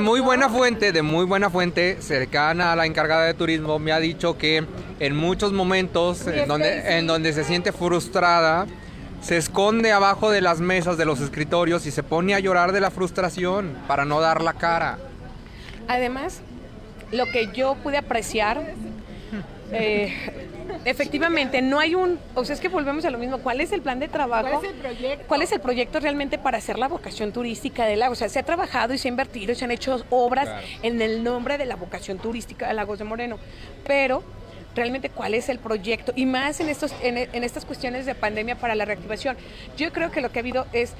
[0.00, 4.00] muy, buena fuente, de muy buena fuente cercana a la encargada de turismo me ha
[4.00, 4.64] dicho que
[4.98, 8.66] en muchos momentos en donde, en donde se siente frustrada,
[9.22, 12.80] se esconde abajo de las mesas de los escritorios y se pone a llorar de
[12.80, 14.98] la frustración para no dar la cara.
[15.88, 16.40] Además,
[17.12, 18.60] lo que yo pude apreciar,
[19.72, 20.12] eh,
[20.84, 23.82] efectivamente, no hay un, o sea, es que volvemos a lo mismo, ¿cuál es el
[23.82, 24.48] plan de trabajo?
[24.48, 25.24] ¿Cuál es el proyecto?
[25.28, 28.18] ¿Cuál es el proyecto realmente para hacer la vocación turística de Lagos?
[28.18, 30.66] O sea, se ha trabajado y se ha invertido y se han hecho obras Claro.
[30.82, 33.38] en el nombre de la vocación turística de Lagos de Moreno,
[33.86, 34.22] pero
[34.74, 38.56] realmente cuál es el proyecto y más en estos en, en estas cuestiones de pandemia
[38.56, 39.36] para la reactivación.
[39.76, 40.92] Yo creo que lo que ha habido es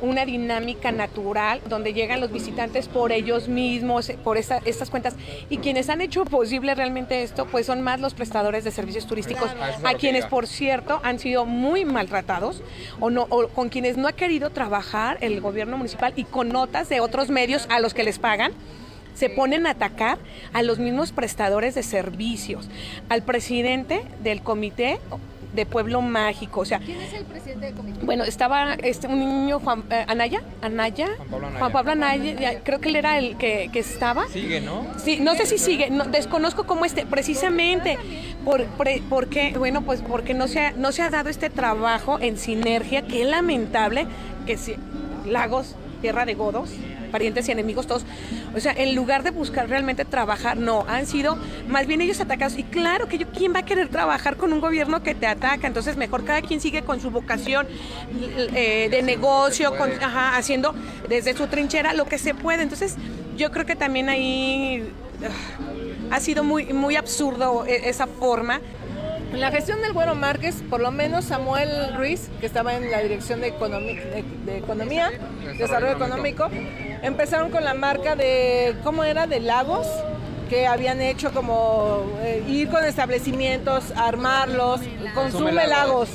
[0.00, 5.14] una dinámica natural donde llegan los visitantes por ellos mismos, por esta- estas cuentas.
[5.50, 9.50] Y quienes han hecho posible realmente esto pues son más los prestadores de servicios turísticos.
[9.84, 12.62] A quienes por cierto han sido muy maltratados
[13.00, 16.88] o no o con quienes no ha querido trabajar el gobierno municipal y con notas
[16.88, 18.52] de otros medios a los que les pagan
[19.14, 20.18] se ponen a atacar
[20.52, 22.68] a los mismos prestadores de servicios,
[23.08, 24.98] al presidente del comité
[25.56, 28.04] de Pueblo Mágico, o sea, ¿Quién es el presidente del comité?
[28.04, 31.58] bueno, estaba este un niño Juan eh, Anaya, Anaya, Juan Pablo Anaya.
[31.58, 34.28] Juan Pablo Anaya, ya, creo que él era el que, que estaba.
[34.28, 34.86] Sigue, ¿no?
[34.98, 37.98] Sí, no sé si sigue, no, desconozco cómo este, precisamente,
[38.44, 42.18] por, pre- porque, bueno, pues porque no se, ha, no se ha dado este trabajo
[42.20, 44.06] en sinergia, que es lamentable,
[44.46, 44.76] que si,
[45.24, 46.70] Lagos, Tierra de Godos,
[47.16, 48.04] parientes y enemigos todos,
[48.54, 52.58] o sea, en lugar de buscar realmente trabajar, no, han sido más bien ellos atacados,
[52.58, 55.66] y claro que yo, ¿quién va a querer trabajar con un gobierno que te ataca?
[55.66, 57.66] Entonces mejor cada quien sigue con su vocación
[58.54, 60.74] eh, de negocio, con, ajá, haciendo
[61.08, 62.96] desde su trinchera lo que se puede, entonces
[63.38, 64.86] yo creo que también ahí
[65.24, 68.60] ah, ha sido muy, muy absurdo e- esa forma.
[69.32, 73.00] En la gestión del Güero Márquez, por lo menos Samuel Ruiz, que estaba en la
[73.00, 76.48] dirección de, economi- de- de Economía, Desarrollo Desarrollo Económico,
[77.02, 79.26] empezaron con la marca de, ¿cómo era?
[79.26, 79.86] De Lagos,
[80.48, 84.80] que habían hecho como eh, ir con establecimientos, armarlos,
[85.14, 85.68] consume Lagos.
[85.68, 86.08] lagos.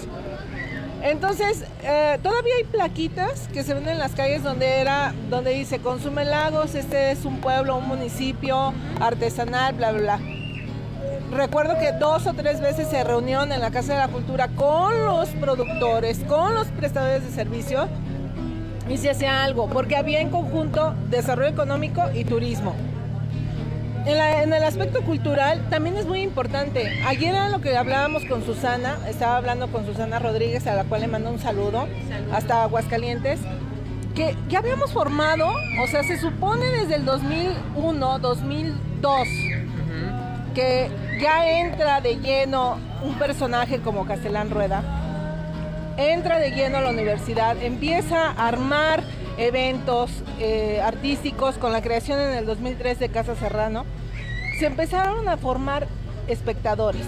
[1.03, 5.79] Entonces, eh, todavía hay plaquitas que se ven en las calles donde era, donde dice
[5.79, 10.19] consume lagos, este es un pueblo, un municipio artesanal, bla, bla, bla.
[11.31, 15.05] Recuerdo que dos o tres veces se reunieron en la Casa de la Cultura con
[15.05, 17.87] los productores, con los prestadores de servicio
[18.89, 22.75] y se hacía algo, porque había en conjunto desarrollo económico y turismo.
[24.05, 26.91] En, la- en el aspecto cultural también es muy importante.
[27.05, 31.01] Ayer era lo que hablábamos con Susana, estaba hablando con Susana Rodríguez, a la cual
[31.01, 31.87] le mando un saludo,
[32.33, 33.39] hasta Aguascalientes,
[34.15, 35.47] que ya habíamos formado,
[35.81, 39.27] o sea, se supone desde el 2001, 2002,
[40.53, 44.83] que ya entra de lleno un personaje como Castellán Rueda,
[45.97, 49.03] entra de lleno a la universidad, empieza a armar
[49.37, 53.85] eventos eh, artísticos con la creación en el 2003 de Casa Serrano,
[54.59, 55.87] se empezaron a formar
[56.27, 57.05] espectadores.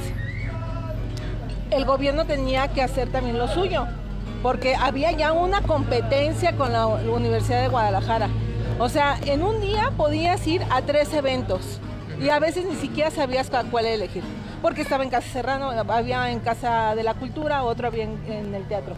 [1.70, 3.88] el gobierno tenía que hacer también lo suyo,
[4.44, 8.30] porque había ya una competencia con la Universidad de Guadalajara.
[8.80, 11.80] O sea, en un día podías ir a tres eventos
[12.22, 14.24] y a veces ni siquiera sabías cuál elegir,
[14.62, 18.68] porque estaba en Casa Serrano, había en Casa de la Cultura, otro había en, el
[18.68, 18.96] teatro.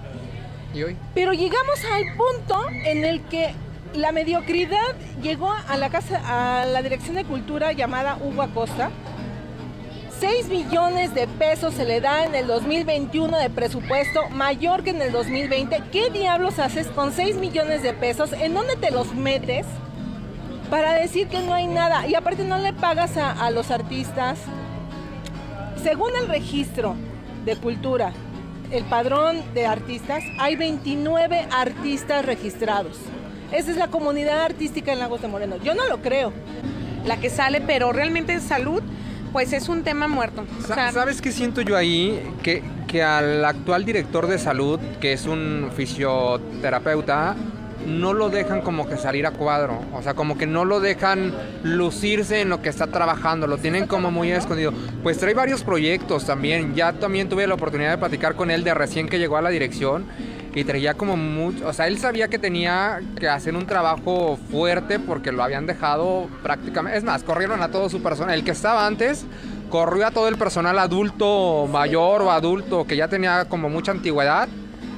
[0.74, 0.98] ¿Y hoy?
[1.14, 3.54] Pero llegamos al punto en el que
[3.94, 8.92] la mediocridad llegó a la casa, a la dirección de cultura llamada Hugo Acosta.
[10.20, 15.02] 6 millones de pesos se le da en el 2021 de presupuesto, mayor que en
[15.02, 15.84] el 2020.
[15.92, 18.32] ¿Qué diablos haces con 6 millones de pesos?
[18.34, 19.66] ¿En dónde te los metes?
[20.70, 22.08] Para decir que no hay nada.
[22.08, 24.40] Y aparte no le pagas a, a los artistas.
[25.82, 26.96] Según el registro
[27.46, 28.12] de cultura,
[28.72, 32.98] el padrón de artistas, hay 29 artistas registrados.
[33.52, 35.58] Esa es la comunidad artística en Lagos de Moreno.
[35.64, 36.34] Yo no lo creo.
[37.06, 38.82] La que sale, pero realmente en salud,
[39.32, 40.46] pues es un tema muerto.
[40.66, 42.20] ¿Sabes qué siento yo ahí?
[42.42, 47.36] Que, que al actual director de salud, que es un fisioterapeuta,
[47.86, 51.34] no lo dejan como que salir a cuadro, o sea, como que no lo dejan
[51.64, 54.74] lucirse en lo que está trabajando, lo tienen como muy escondido.
[55.04, 58.74] Pues trae varios proyectos también, ya también tuve la oportunidad de platicar con él de
[58.74, 60.06] recién que llegó a la dirección
[60.54, 65.00] y traía como mucho, o sea, él sabía que tenía que hacer un trabajo fuerte
[65.00, 68.88] porque lo habían dejado prácticamente, es más, corrieron a todo su personal, el que estaba
[68.88, 69.26] antes
[69.70, 74.48] corrió a todo el personal adulto mayor o adulto que ya tenía como mucha antigüedad,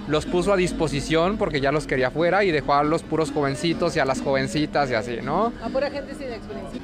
[0.07, 3.95] los puso a disposición porque ya los quería fuera y dejó a los puros jovencitos
[3.95, 5.53] y a las jovencitas y así, ¿no?
[5.61, 6.81] A pura gente sin experiencia.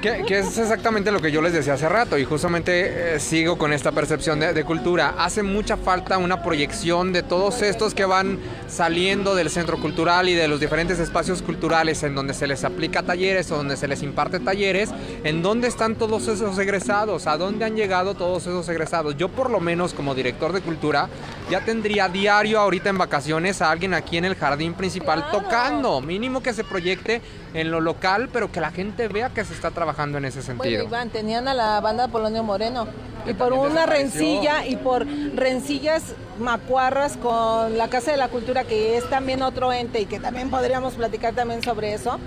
[0.00, 3.72] Que, es exactamente lo que yo les decía hace rato y justamente eh, sigo con
[3.72, 5.14] esta percepción de, cultura.
[5.18, 10.34] Hace mucha falta una proyección de todos estos que van saliendo del centro cultural y
[10.34, 14.02] de los diferentes espacios culturales en donde se les aplica talleres o donde se les
[14.02, 14.90] imparte talleres,
[15.24, 19.16] en dónde están todos esos egresados, a dónde han llegado todos esos egresados.
[19.16, 21.08] Yo por lo menos como director de cultura
[21.50, 26.42] ya tendría diario ahorita en vacaciones a alguien aquí en el jardín principal tocando, mínimo
[26.42, 27.22] que se proyecte
[27.56, 30.84] en lo local, pero que la gente vea que se está trabajando en ese sentido.
[30.84, 32.86] Bueno, Iván, tenían a la banda Polonio Moreno.
[33.26, 38.96] Y por una rencilla y por rencillas macuarras con la Casa de la Cultura, que
[38.96, 42.20] es también otro ente y que también podríamos platicar también sobre eso.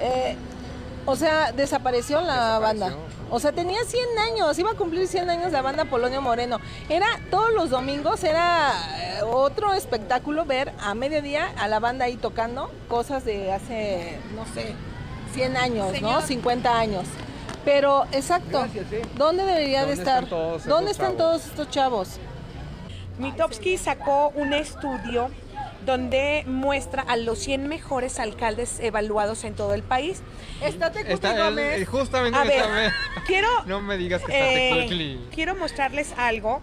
[0.00, 0.36] Eh,
[1.06, 2.94] o sea, desapareció la banda.
[3.30, 6.60] O sea, tenía 100 años, iba a cumplir 100 años la banda Polonio Moreno.
[6.88, 12.16] Era todos los domingos, era eh, otro espectáculo ver a mediodía a la banda ahí
[12.16, 14.74] tocando cosas de hace, no sé,
[15.34, 16.20] 100 años, ¿no?
[16.20, 17.06] 50 años.
[17.64, 19.02] Pero, exacto, ¿eh?
[19.16, 20.28] ¿dónde debería de estar?
[20.28, 22.18] ¿Dónde están todos estos chavos?
[23.18, 25.30] Mitowski sacó un estudio
[25.84, 30.22] donde muestra a los 100 mejores alcaldes evaluados en todo el país.
[30.62, 32.92] Estate está él, Justamente a ver,
[33.26, 36.60] quiero, no me digas que está eh, Quiero mostrarles algo.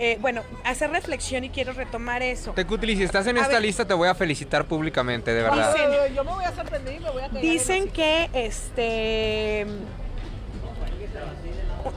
[0.00, 2.52] Eh, bueno, hacer reflexión y quiero retomar eso.
[2.52, 5.74] Tecutli, si estás en esta lista te voy a felicitar públicamente, de verdad.
[5.74, 9.66] Dicen, yo me voy a sorprender y me voy a Dicen que este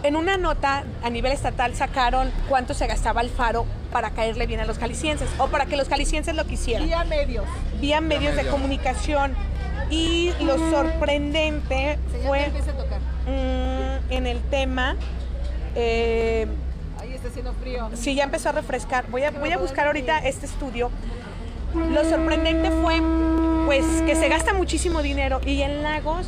[0.04, 4.60] en una nota a nivel estatal sacaron cuánto se gastaba el faro para caerle bien
[4.60, 6.88] a los calicienses o para que los calicienses lo quisieran.
[6.88, 7.46] Vía medios.
[7.80, 9.36] Vía medios de comunicación.
[9.90, 12.50] Y lo sorprendente fue
[13.28, 14.96] mm, en el tema...
[15.76, 16.48] Eh,
[17.00, 17.90] Ahí está haciendo frío.
[17.94, 19.10] Sí, ya empezó a refrescar.
[19.10, 20.92] Voy a, voy a buscar ahorita este estudio.
[21.74, 23.02] Lo sorprendente fue
[23.66, 26.28] pues que se gasta muchísimo dinero y en Lagos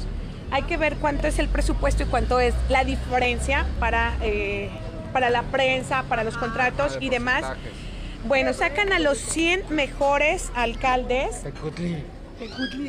[0.53, 4.69] hay que ver cuánto es el presupuesto y cuánto es la diferencia para, eh,
[5.11, 7.43] para la prensa, para los contratos y demás.
[8.25, 11.41] Bueno, sacan a los 100 mejores alcaldes.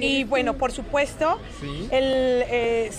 [0.01, 1.39] Y bueno, por supuesto,
[1.91, 2.91] el, eh,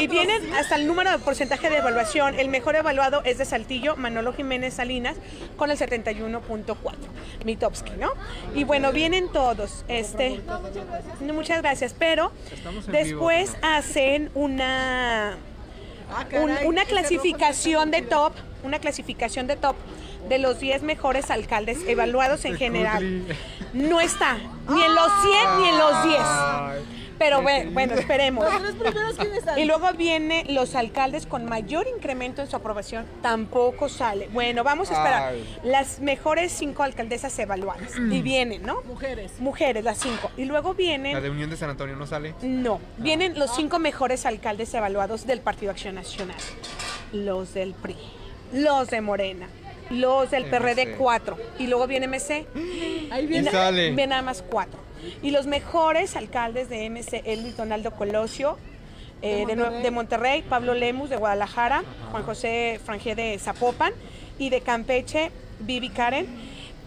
[0.00, 2.38] y vienen hasta el número de porcentaje de evaluación.
[2.38, 5.16] El mejor evaluado es de Saltillo, Manolo Jiménez Salinas,
[5.56, 6.94] con el 71.4.
[7.44, 8.12] Mitowski, ¿no?
[8.54, 9.84] Y bueno, vienen todos.
[9.88, 10.40] Este,
[11.20, 11.94] muchas gracias.
[11.98, 12.32] Pero
[12.88, 15.36] después hacen una,
[16.12, 16.26] ah,
[16.64, 18.32] una clasificación de top,
[18.64, 19.76] una clasificación de top
[20.28, 23.24] de los 10 mejores alcaldes evaluados en general.
[23.72, 26.18] No está, ni en los 100 ni en los 10.
[27.22, 28.44] Pero bueno, esperemos.
[29.56, 34.28] Y luego viene los alcaldes con mayor incremento en su aprobación, tampoco sale.
[34.32, 35.34] Bueno, vamos a esperar.
[35.62, 37.92] Las mejores cinco alcaldesas evaluadas.
[37.96, 38.82] Y vienen, ¿no?
[38.82, 39.32] Mujeres.
[39.38, 40.32] Mujeres, las cinco.
[40.36, 41.14] Y luego vienen...
[41.14, 42.34] ¿La de Unión de San Antonio no sale?
[42.42, 42.80] No.
[42.98, 46.36] Vienen los cinco mejores alcaldes evaluados del Partido Acción Nacional.
[47.12, 47.96] Los del PRI.
[48.52, 49.46] Los de Morena
[49.90, 52.46] los del PRD 4 y luego viene MC.
[53.10, 53.88] Ahí viene, sale.
[53.88, 54.78] viene nada más 4.
[55.22, 58.56] Y los mejores alcaldes de MC, Elvis Donaldo Colosio,
[59.22, 60.42] eh, de, Monterrey.
[60.42, 63.92] Pablo Lemus de Guadalajara, Juan José Frangé de Zapopan
[64.38, 65.30] y de Campeche,
[65.60, 66.26] Vivi Karen.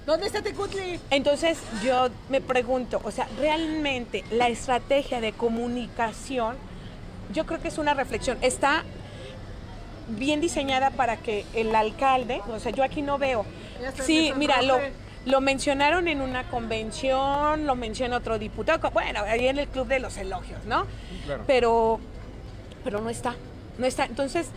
[0.06, 1.00] ¿Dónde está Tecutli?
[1.10, 6.58] Entonces yo me pregunto, o sea, realmente la estrategia de comunicación,
[7.34, 8.38] yo creo que es una reflexión.
[8.41, 8.84] Está
[10.08, 13.45] bien diseñada para que el alcalde, o sea, yo aquí no veo.
[14.01, 14.62] Sí, mira,
[15.26, 19.99] lo, mencionaron en una convención, lo menciona otro diputado, bueno, ahí en el club de
[19.99, 20.86] los elogios, ¿no?
[21.26, 21.43] Claro.
[21.47, 21.99] Pero,
[22.84, 23.36] pero no está,
[23.78, 24.06] no está.
[24.06, 24.47] Entonces,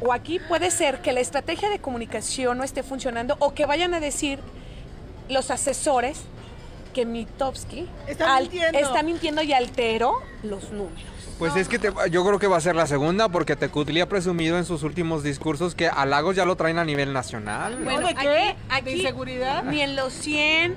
[0.00, 3.94] o aquí puede ser que la estrategia de comunicación no esté funcionando o que vayan
[3.94, 4.38] a decir
[5.28, 6.22] los asesores
[6.98, 8.76] que Mitowski Está mintiendo.
[8.80, 10.98] está mintiendo y alteró los números.
[11.38, 14.08] Pues es que te- yo creo que va a ser la segunda porque Tecutli ha
[14.08, 17.76] presumido en sus últimos discursos que a Lagos ya lo traen a nivel nacional.
[17.84, 18.56] Bueno, ¿de qué?
[18.68, 19.62] aquí- ¿De inseguridad?
[19.62, 20.76] Ni en los 100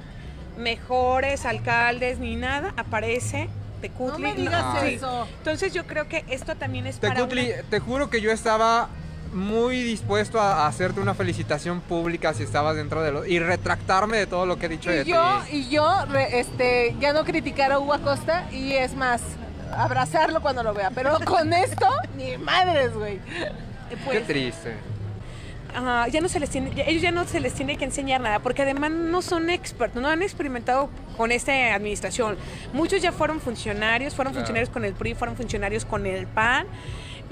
[0.60, 3.50] mejores alcaldes ni nada aparece
[3.82, 4.12] Tecutli.
[4.12, 5.28] No me digas eso.
[5.40, 8.90] Entonces yo creo que esto también es para Tecutli, una- te juro que yo estaba
[9.34, 14.18] muy dispuesto a, a hacerte una felicitación pública si estabas dentro de lo y retractarme
[14.18, 15.58] de todo lo que he dicho de Y yo, ti.
[15.58, 19.22] y yo re- este, ya no criticar a Hugo Acosta y es más,
[19.76, 20.92] abrazarlo cuando lo vea.
[20.94, 23.20] Pero con esto, ni madres, güey.
[24.06, 24.74] pues, Qué triste.
[25.76, 28.20] ah, ya no se les tiene, ya- ellos ya no se les tiene que enseñar
[28.22, 32.38] nada, porque además no son expertos, no han experimentado con esta administración.
[32.74, 34.46] Muchos ya fueron funcionarios, fueron Claro.
[34.46, 36.66] funcionarios con el PRI, fueron funcionarios con el PAN.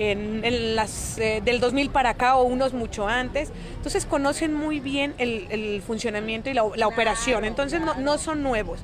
[0.02, 4.80] En, en las eh, del 2000 para acá o unos mucho antes, entonces conocen muy
[4.80, 8.80] bien el, el funcionamiento y la, la operación, entonces no, no son nuevos.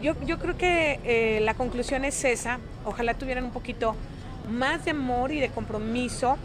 [0.00, 2.60] Yo, yo creo que eh, la conclusión es esa.
[2.84, 3.96] Ojalá tuvieran un poquito
[4.48, 6.36] más de amor y de compromiso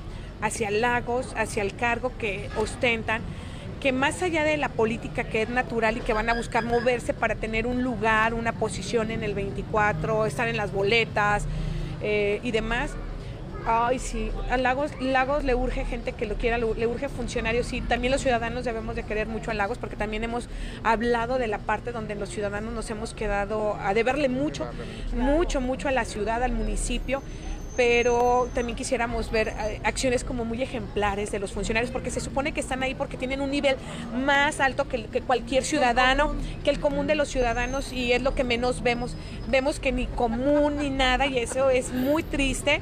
[0.41, 3.21] hacia Lagos, hacia el cargo que ostentan,
[3.79, 7.13] que más allá de la política que es natural y que van a buscar moverse
[7.13, 11.45] para tener un lugar, una posición en el 24, estar en las boletas
[12.01, 12.91] eh, y demás.
[13.65, 17.81] Ay, sí, a Lagos, Lagos le urge gente que lo quiera, le urge funcionarios, sí,
[17.81, 20.49] también los ciudadanos debemos de querer mucho a Lagos porque también hemos
[20.83, 24.67] hablado de la parte donde los ciudadanos nos hemos quedado a deberle mucho,
[25.15, 27.21] mucho, mucho a la ciudad, al municipio,
[27.77, 32.53] pero también quisiéramos ver eh, acciones como muy ejemplares de los funcionarios porque se supone
[32.53, 33.75] que están ahí porque tienen un nivel
[34.25, 38.43] más alto que cualquier ciudadano, que el común de los ciudadanos y es lo que
[38.43, 39.15] menos vemos,
[39.49, 42.81] vemos que ni común ni nada y eso es muy triste.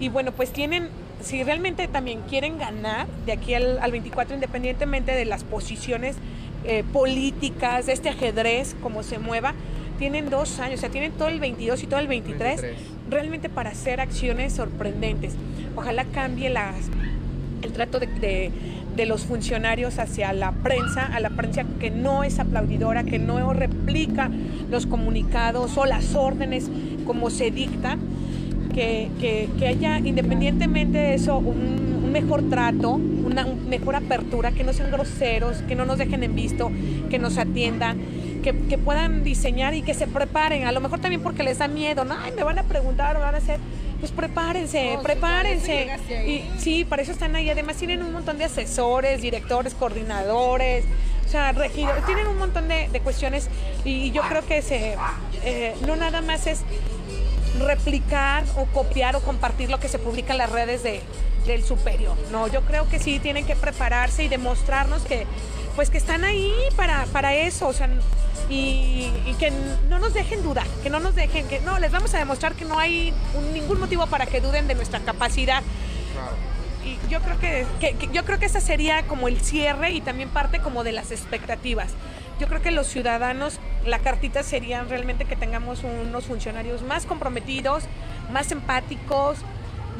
[0.00, 0.88] Y bueno, pues tienen,
[1.22, 6.16] si realmente también quieren ganar de aquí al, al 24, independientemente de las posiciones
[6.64, 9.54] eh, políticas, de este ajedrez, como se mueva,
[9.98, 12.88] tienen dos años, o sea, tienen todo el 22 y todo el 23, 23.
[13.10, 15.34] realmente para hacer acciones sorprendentes.
[15.76, 16.76] Ojalá cambie las,
[17.62, 18.52] el trato de, de-
[18.94, 23.52] de los funcionarios hacia la prensa, a la prensa que no es aplaudidora, que no
[23.52, 24.28] replica
[24.72, 26.68] los comunicados o las órdenes
[27.06, 28.00] como se dictan
[28.78, 34.52] que, que- que haya, independientemente de eso, un, un mejor trato, una un mejor apertura,
[34.52, 36.70] que no sean groseros, que no nos dejen en visto,
[37.10, 37.98] que nos atiendan,
[38.44, 40.64] que, que puedan diseñar y que se preparen.
[40.64, 42.14] A lo mejor también porque les da miedo, ¿no?
[42.22, 43.58] Ay, me van a preguntar o van a hacer.
[43.98, 45.90] Pues prepárense, No, sí, prepárense.
[45.90, 46.46] ahí.
[46.56, 47.50] Y sí, para eso están ahí.
[47.50, 50.84] Además tienen un montón de asesores, directores, coordinadores,
[51.26, 53.48] o sea, regidores, tienen un montón de, de cuestiones
[53.84, 54.94] y yo creo que se,
[55.44, 56.62] eh, no nada más es
[57.60, 61.00] replicar o copiar o compartir lo que se publica en las redes de,
[61.46, 62.16] del superior.
[62.30, 65.26] No, yo creo que sí tienen que prepararse y demostrarnos que
[65.76, 67.88] pues que están ahí para, para eso, o sea,
[68.50, 69.52] y, que
[69.88, 72.64] no nos dejen dudar, que no nos dejen, que no, les vamos a demostrar que
[72.64, 73.12] no hay
[73.52, 75.62] ningún motivo para que duden de nuestra capacidad.
[76.84, 80.00] Y yo creo que, que- que- yo creo que ese sería como el cierre y
[80.00, 81.88] también parte como de las expectativas.
[82.38, 87.84] Yo creo que los ciudadanos, la cartita sería realmente que tengamos unos funcionarios más comprometidos,
[88.32, 89.38] más empáticos,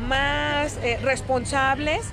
[0.07, 2.07] más eh, responsables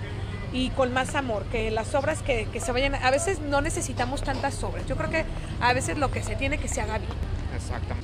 [0.51, 4.23] y con más amor, que las obras que, que se vayan, a veces no necesitamos
[4.23, 5.25] tantas obras, yo creo que
[5.59, 7.11] a veces lo que se tiene que se haga bien.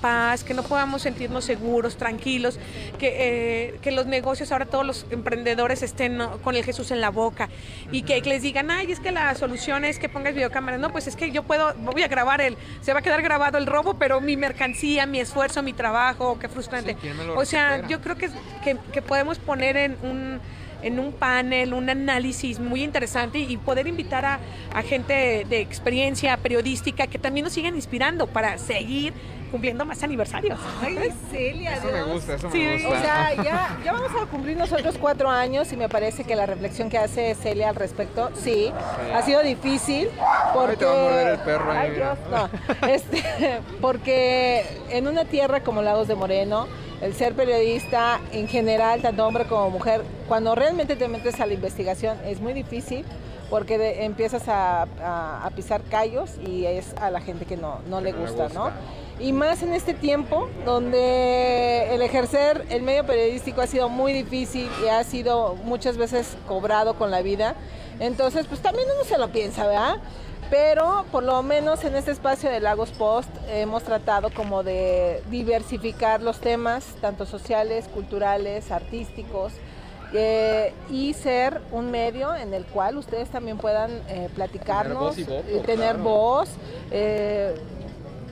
[0.02, 2.60] Paz, que no podamos sentirnos seguros, tranquilos,
[2.98, 6.38] que, eh, que los negocios, ahora todos los emprendedores estén ¿no?
[6.40, 7.50] con el Jesús en la boca
[7.92, 10.80] y que, les digan, ay, es que la solución es que pongas videocámaras.
[10.80, 13.58] No, pues es que yo puedo, voy a grabar el, se va a quedar grabado
[13.58, 16.94] el robo, pero mi mercancía, mi esfuerzo, mi trabajo, qué frustrante.
[16.94, 17.90] Sí, ¿quién me lo o sea, recupera?
[17.90, 18.30] yo creo que,
[18.64, 20.40] que, que podemos poner en un
[20.84, 24.40] en un panel, un análisis muy interesante y poder invitar a,
[24.74, 29.14] a gente de, de experiencia periodística que también nos sigan inspirando para seguir
[29.52, 30.58] cumpliendo más aniversarios.
[30.82, 30.98] Ay,
[31.30, 32.08] Celia, Eso me Dios.
[32.08, 32.90] gusta, eso Sí, me gusta.
[32.98, 36.46] O sea, ya, ya vamos a cumplir nosotros cuatro años y me parece que la
[36.46, 38.72] reflexión que hace Celia al respecto, sí,
[39.14, 40.10] ha sido difícil
[40.54, 40.78] porque...
[40.78, 41.96] te va a morder el perro ahí, Ay.
[41.96, 42.88] Dios, no.
[42.88, 43.22] Este,
[43.82, 46.68] porque en una tierra como Lagos de Moreno,
[47.02, 51.54] el ser periodista en general, tanto hombre como mujer, cuando realmente te metes a la
[51.54, 53.06] investigación es muy difícil
[53.50, 57.80] porque de- empiezas a, a- a pisar callos y es a la gente que no,
[57.90, 58.72] no le No le gusta, ¿no?
[59.22, 64.68] Y más en este tiempo donde el ejercer el medio periodístico ha sido muy difícil
[64.84, 67.56] y ha sido muchas veces cobrado con la vida.
[68.00, 69.98] Entonces, pues también uno se lo piensa, ¿verdad?
[70.50, 76.22] Pero por lo menos en este espacio de Lagos Post hemos tratado como de diversificar
[76.22, 79.54] los temas, tanto sociales, culturales, artísticos,
[80.14, 85.24] eh, y ser un medio en el cual ustedes también puedan eh, platicarnos, voz y
[85.24, 86.04] voto, y tener claro.
[86.04, 86.50] voz,
[86.92, 87.56] eh,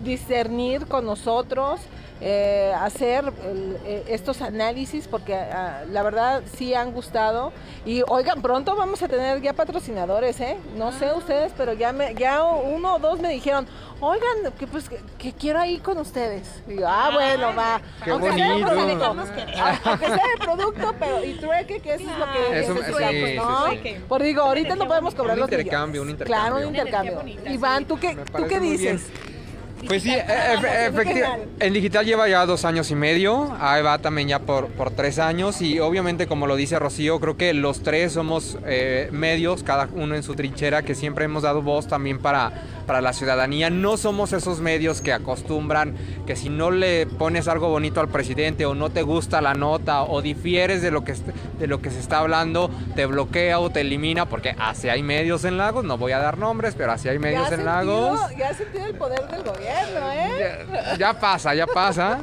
[0.03, 1.79] discernir con nosotros,
[2.21, 7.53] eh, hacer el- eh, estos análisis, porque ah, la verdad sí han gustado.
[7.85, 10.57] Y oigan, pronto vamos a tener ya patrocinadores, ¿eh?
[10.75, 13.65] No sé ustedes, pero ya, me, ya uno o dos me dijeron,
[14.01, 16.61] oigan, que pues que, que quiero ir con ustedes.
[16.67, 17.79] Y yo, ah, bueno, va.
[18.03, 18.67] Qué aunque sea de bonito.
[19.13, 19.15] producto,
[19.57, 22.79] ah, aunque sea de producto, pero y trueque, que eso es lo que Eso- se
[22.81, 23.69] espera, sí, pues, sí, ¿no?
[23.71, 23.95] sí.
[24.09, 26.21] Por digo, ahorita no podemos cobrar Un los intercambio, millones.
[26.21, 27.13] un Claro, un intercambio.
[27.21, 27.53] intercambio.
[27.53, 29.01] Iván, ¿tú qué, ¿tú qué bien.
[29.87, 34.39] Pues sí, efectivamente, en digital lleva ya dos años y medio, ahí va también ya
[34.39, 38.57] por, por tres años y obviamente como lo dice Rocío, creo que los tres somos
[38.65, 42.51] eh, medios, cada uno en su trinchera, que siempre hemos dado voz también para,
[42.85, 43.69] para la ciudadanía.
[43.69, 45.95] No somos esos medios que acostumbran
[46.27, 50.03] que si no le pones algo bonito al presidente o no te gusta la nota
[50.03, 51.15] o difieres de lo que,
[51.59, 55.45] de lo que se está hablando, te bloquea o te elimina, porque así hay medios
[55.45, 58.19] en Lagos, no voy a dar nombres, pero así hay medios en sentido- Lagos.
[58.37, 60.65] Ya has sentido el poder del gobierno, ¿eh?
[60.97, 62.19] Ya, pasa, ya pasa.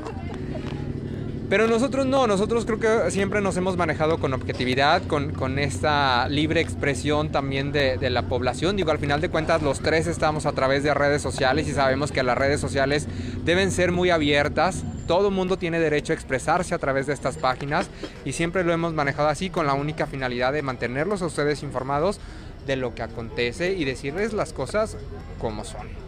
[1.49, 6.29] Pero nosotros no, nosotros creo que siempre nos hemos manejado con objetividad, con, con esta
[6.29, 8.75] libre expresión también de, de la población.
[8.75, 12.11] Digo, al final de cuentas los tres estamos a través de redes sociales y sabemos
[12.11, 13.07] que las redes sociales
[13.45, 14.83] deben ser muy abiertas.
[15.07, 17.89] Todo mundo tiene derecho a expresarse a través de estas páginas
[18.25, 22.19] y siempre lo hemos manejado así con la única finalidad de mantenerlos a ustedes informados
[22.67, 24.97] de lo que acontece y decirles las cosas
[25.39, 26.06] como son.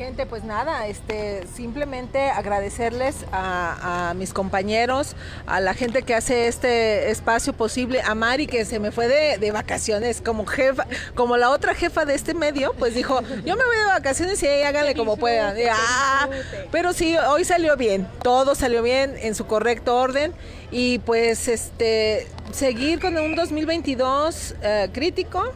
[0.00, 5.14] Gente, pues nada, este, simplemente agradecerles a, mis compañeros,
[5.46, 9.50] a la gente que hace este espacio posible, a Mari que se me fue de,
[9.50, 13.76] vacaciones como jefa, como la otra jefa de este medio, pues dijo, yo me voy
[13.76, 15.54] de vacaciones y ahí háganle como puedan.
[15.70, 16.30] Ah,
[16.72, 20.32] pero sí, hoy salió bien, todo salió bien en su correcto orden
[20.70, 25.52] y pues este, seguir con un 2022 eh, crítico.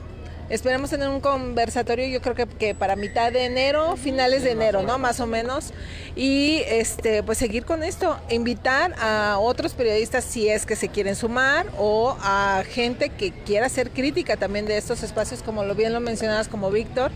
[0.51, 4.83] Esperemos tener un conversatorio, yo creo que, que para mitad de enero, finales de enero,
[4.83, 4.99] ¿no?
[4.99, 5.73] Más o menos.
[6.17, 11.17] Y este, pues seguir con esto, invitar a otros periodistas si es que se quieren
[11.17, 15.93] sumar o a gente que quiera hacer crítica también de estos espacios, como lo bien
[15.93, 17.11] lo mencionabas, como Víctor.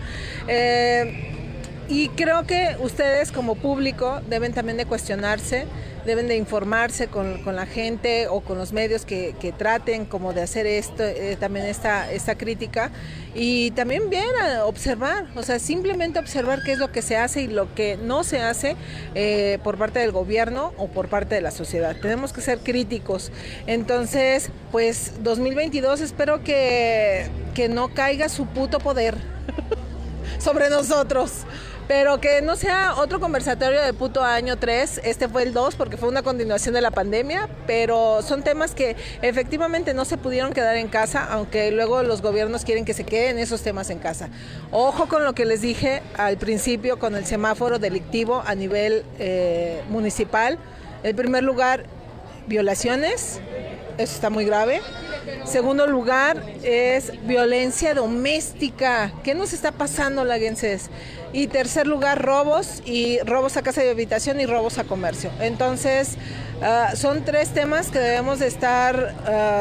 [0.49, 1.35] Eh,
[1.89, 5.66] y creo que ustedes como público deben también de cuestionarse,
[6.09, 10.33] deben de informarse con, con la gente o con los medios que, que traten como
[10.33, 12.91] de hacer esto, eh, también esta, esta crítica
[13.35, 17.43] y también bien a observar, o sea, simplemente observar qué es lo que se hace
[17.43, 18.75] y lo que no se hace
[19.15, 21.95] eh, por parte del gobierno o por parte de la sociedad.
[22.01, 23.31] Tenemos que ser críticos.
[23.67, 29.15] Entonces, pues 2022 espero que, que no caiga su puto poder
[30.39, 31.45] sobre nosotros.
[31.89, 35.97] Pero que no sea otro conversatorio de puto año 3, este fue el 2 porque
[35.97, 40.76] fue una continuación de la pandemia, pero son temas que efectivamente no se pudieron quedar
[40.76, 44.28] en casa, aunque luego los gobiernos quieren que se queden esos temas en casa.
[44.70, 49.82] Ojo con lo que les dije al principio con el semáforo delictivo a nivel eh,
[49.89, 50.59] municipal.
[51.03, 51.84] En primer lugar,
[52.49, 53.41] violaciones,
[53.97, 54.82] eso está muy grave.
[55.45, 59.12] Segundo lugar es violencia doméstica.
[59.22, 60.91] ¿Qué nos está pasando, laguenses?
[61.33, 65.31] Y tercer lugar, robos y robos a casa de habitación y robos a comercio.
[65.41, 66.16] Entonces,
[66.62, 69.14] uh, son tres temas que debemos de estar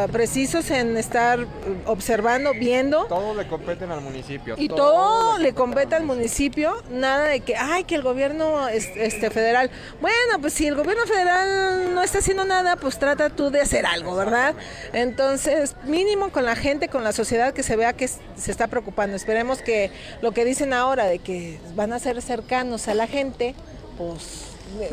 [0.07, 1.45] uh, precisos en estar
[1.85, 3.05] observando, viendo.
[3.07, 4.55] Todos le competen al municipio.
[4.57, 9.69] Y todo le compete al municipio, nada de que, ay, que el gobierno este, federal.
[9.99, 13.85] Bueno, pues si el gobierno federal no está haciendo nada, pues trata tú de hacer
[13.85, 14.55] algo, ¿verdad?
[14.93, 19.17] Entonces, mínimo con la gente, con la sociedad que se vea que se está preocupando.
[19.17, 19.91] Esperemos que
[20.21, 23.55] lo que dicen ahora de que van a ser cercanos a la gente,
[23.97, 24.47] pues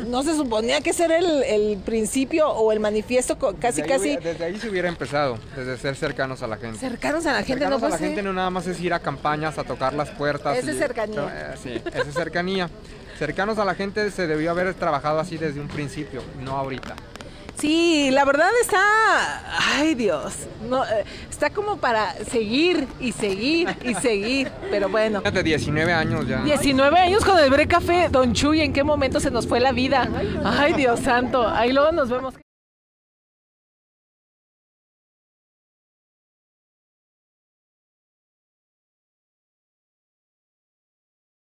[0.07, 4.23] no se suponía que ser el, el principio o el manifiesto casi desde ahí, casi
[4.23, 6.79] Desde ahí se hubiera empezado, desde ser cercanos a la gente.
[6.79, 7.53] cercanos a la gente.
[7.53, 9.93] cercanos no a la puede gente no nada más es ir a campañas, a tocar
[9.93, 10.57] las puertas.
[10.57, 11.53] Esa es cercanía.
[11.53, 12.69] Eh, sí, esa es cercanía.
[13.17, 16.95] Cercanos a la gente se debió haber trabajado así desde un principio, no ahorita.
[17.57, 18.81] Sí, la verdad está,
[19.77, 20.33] ay Dios,
[20.69, 25.21] no, eh, está como para seguir y seguir y seguir, pero bueno.
[25.21, 26.41] De 19 años ya.
[26.41, 29.71] 19 años con el Bre Café, Don Chuy, ¿en qué momento se nos fue la
[29.71, 30.09] vida?
[30.43, 32.33] Ay Dios santo, ahí luego nos vemos.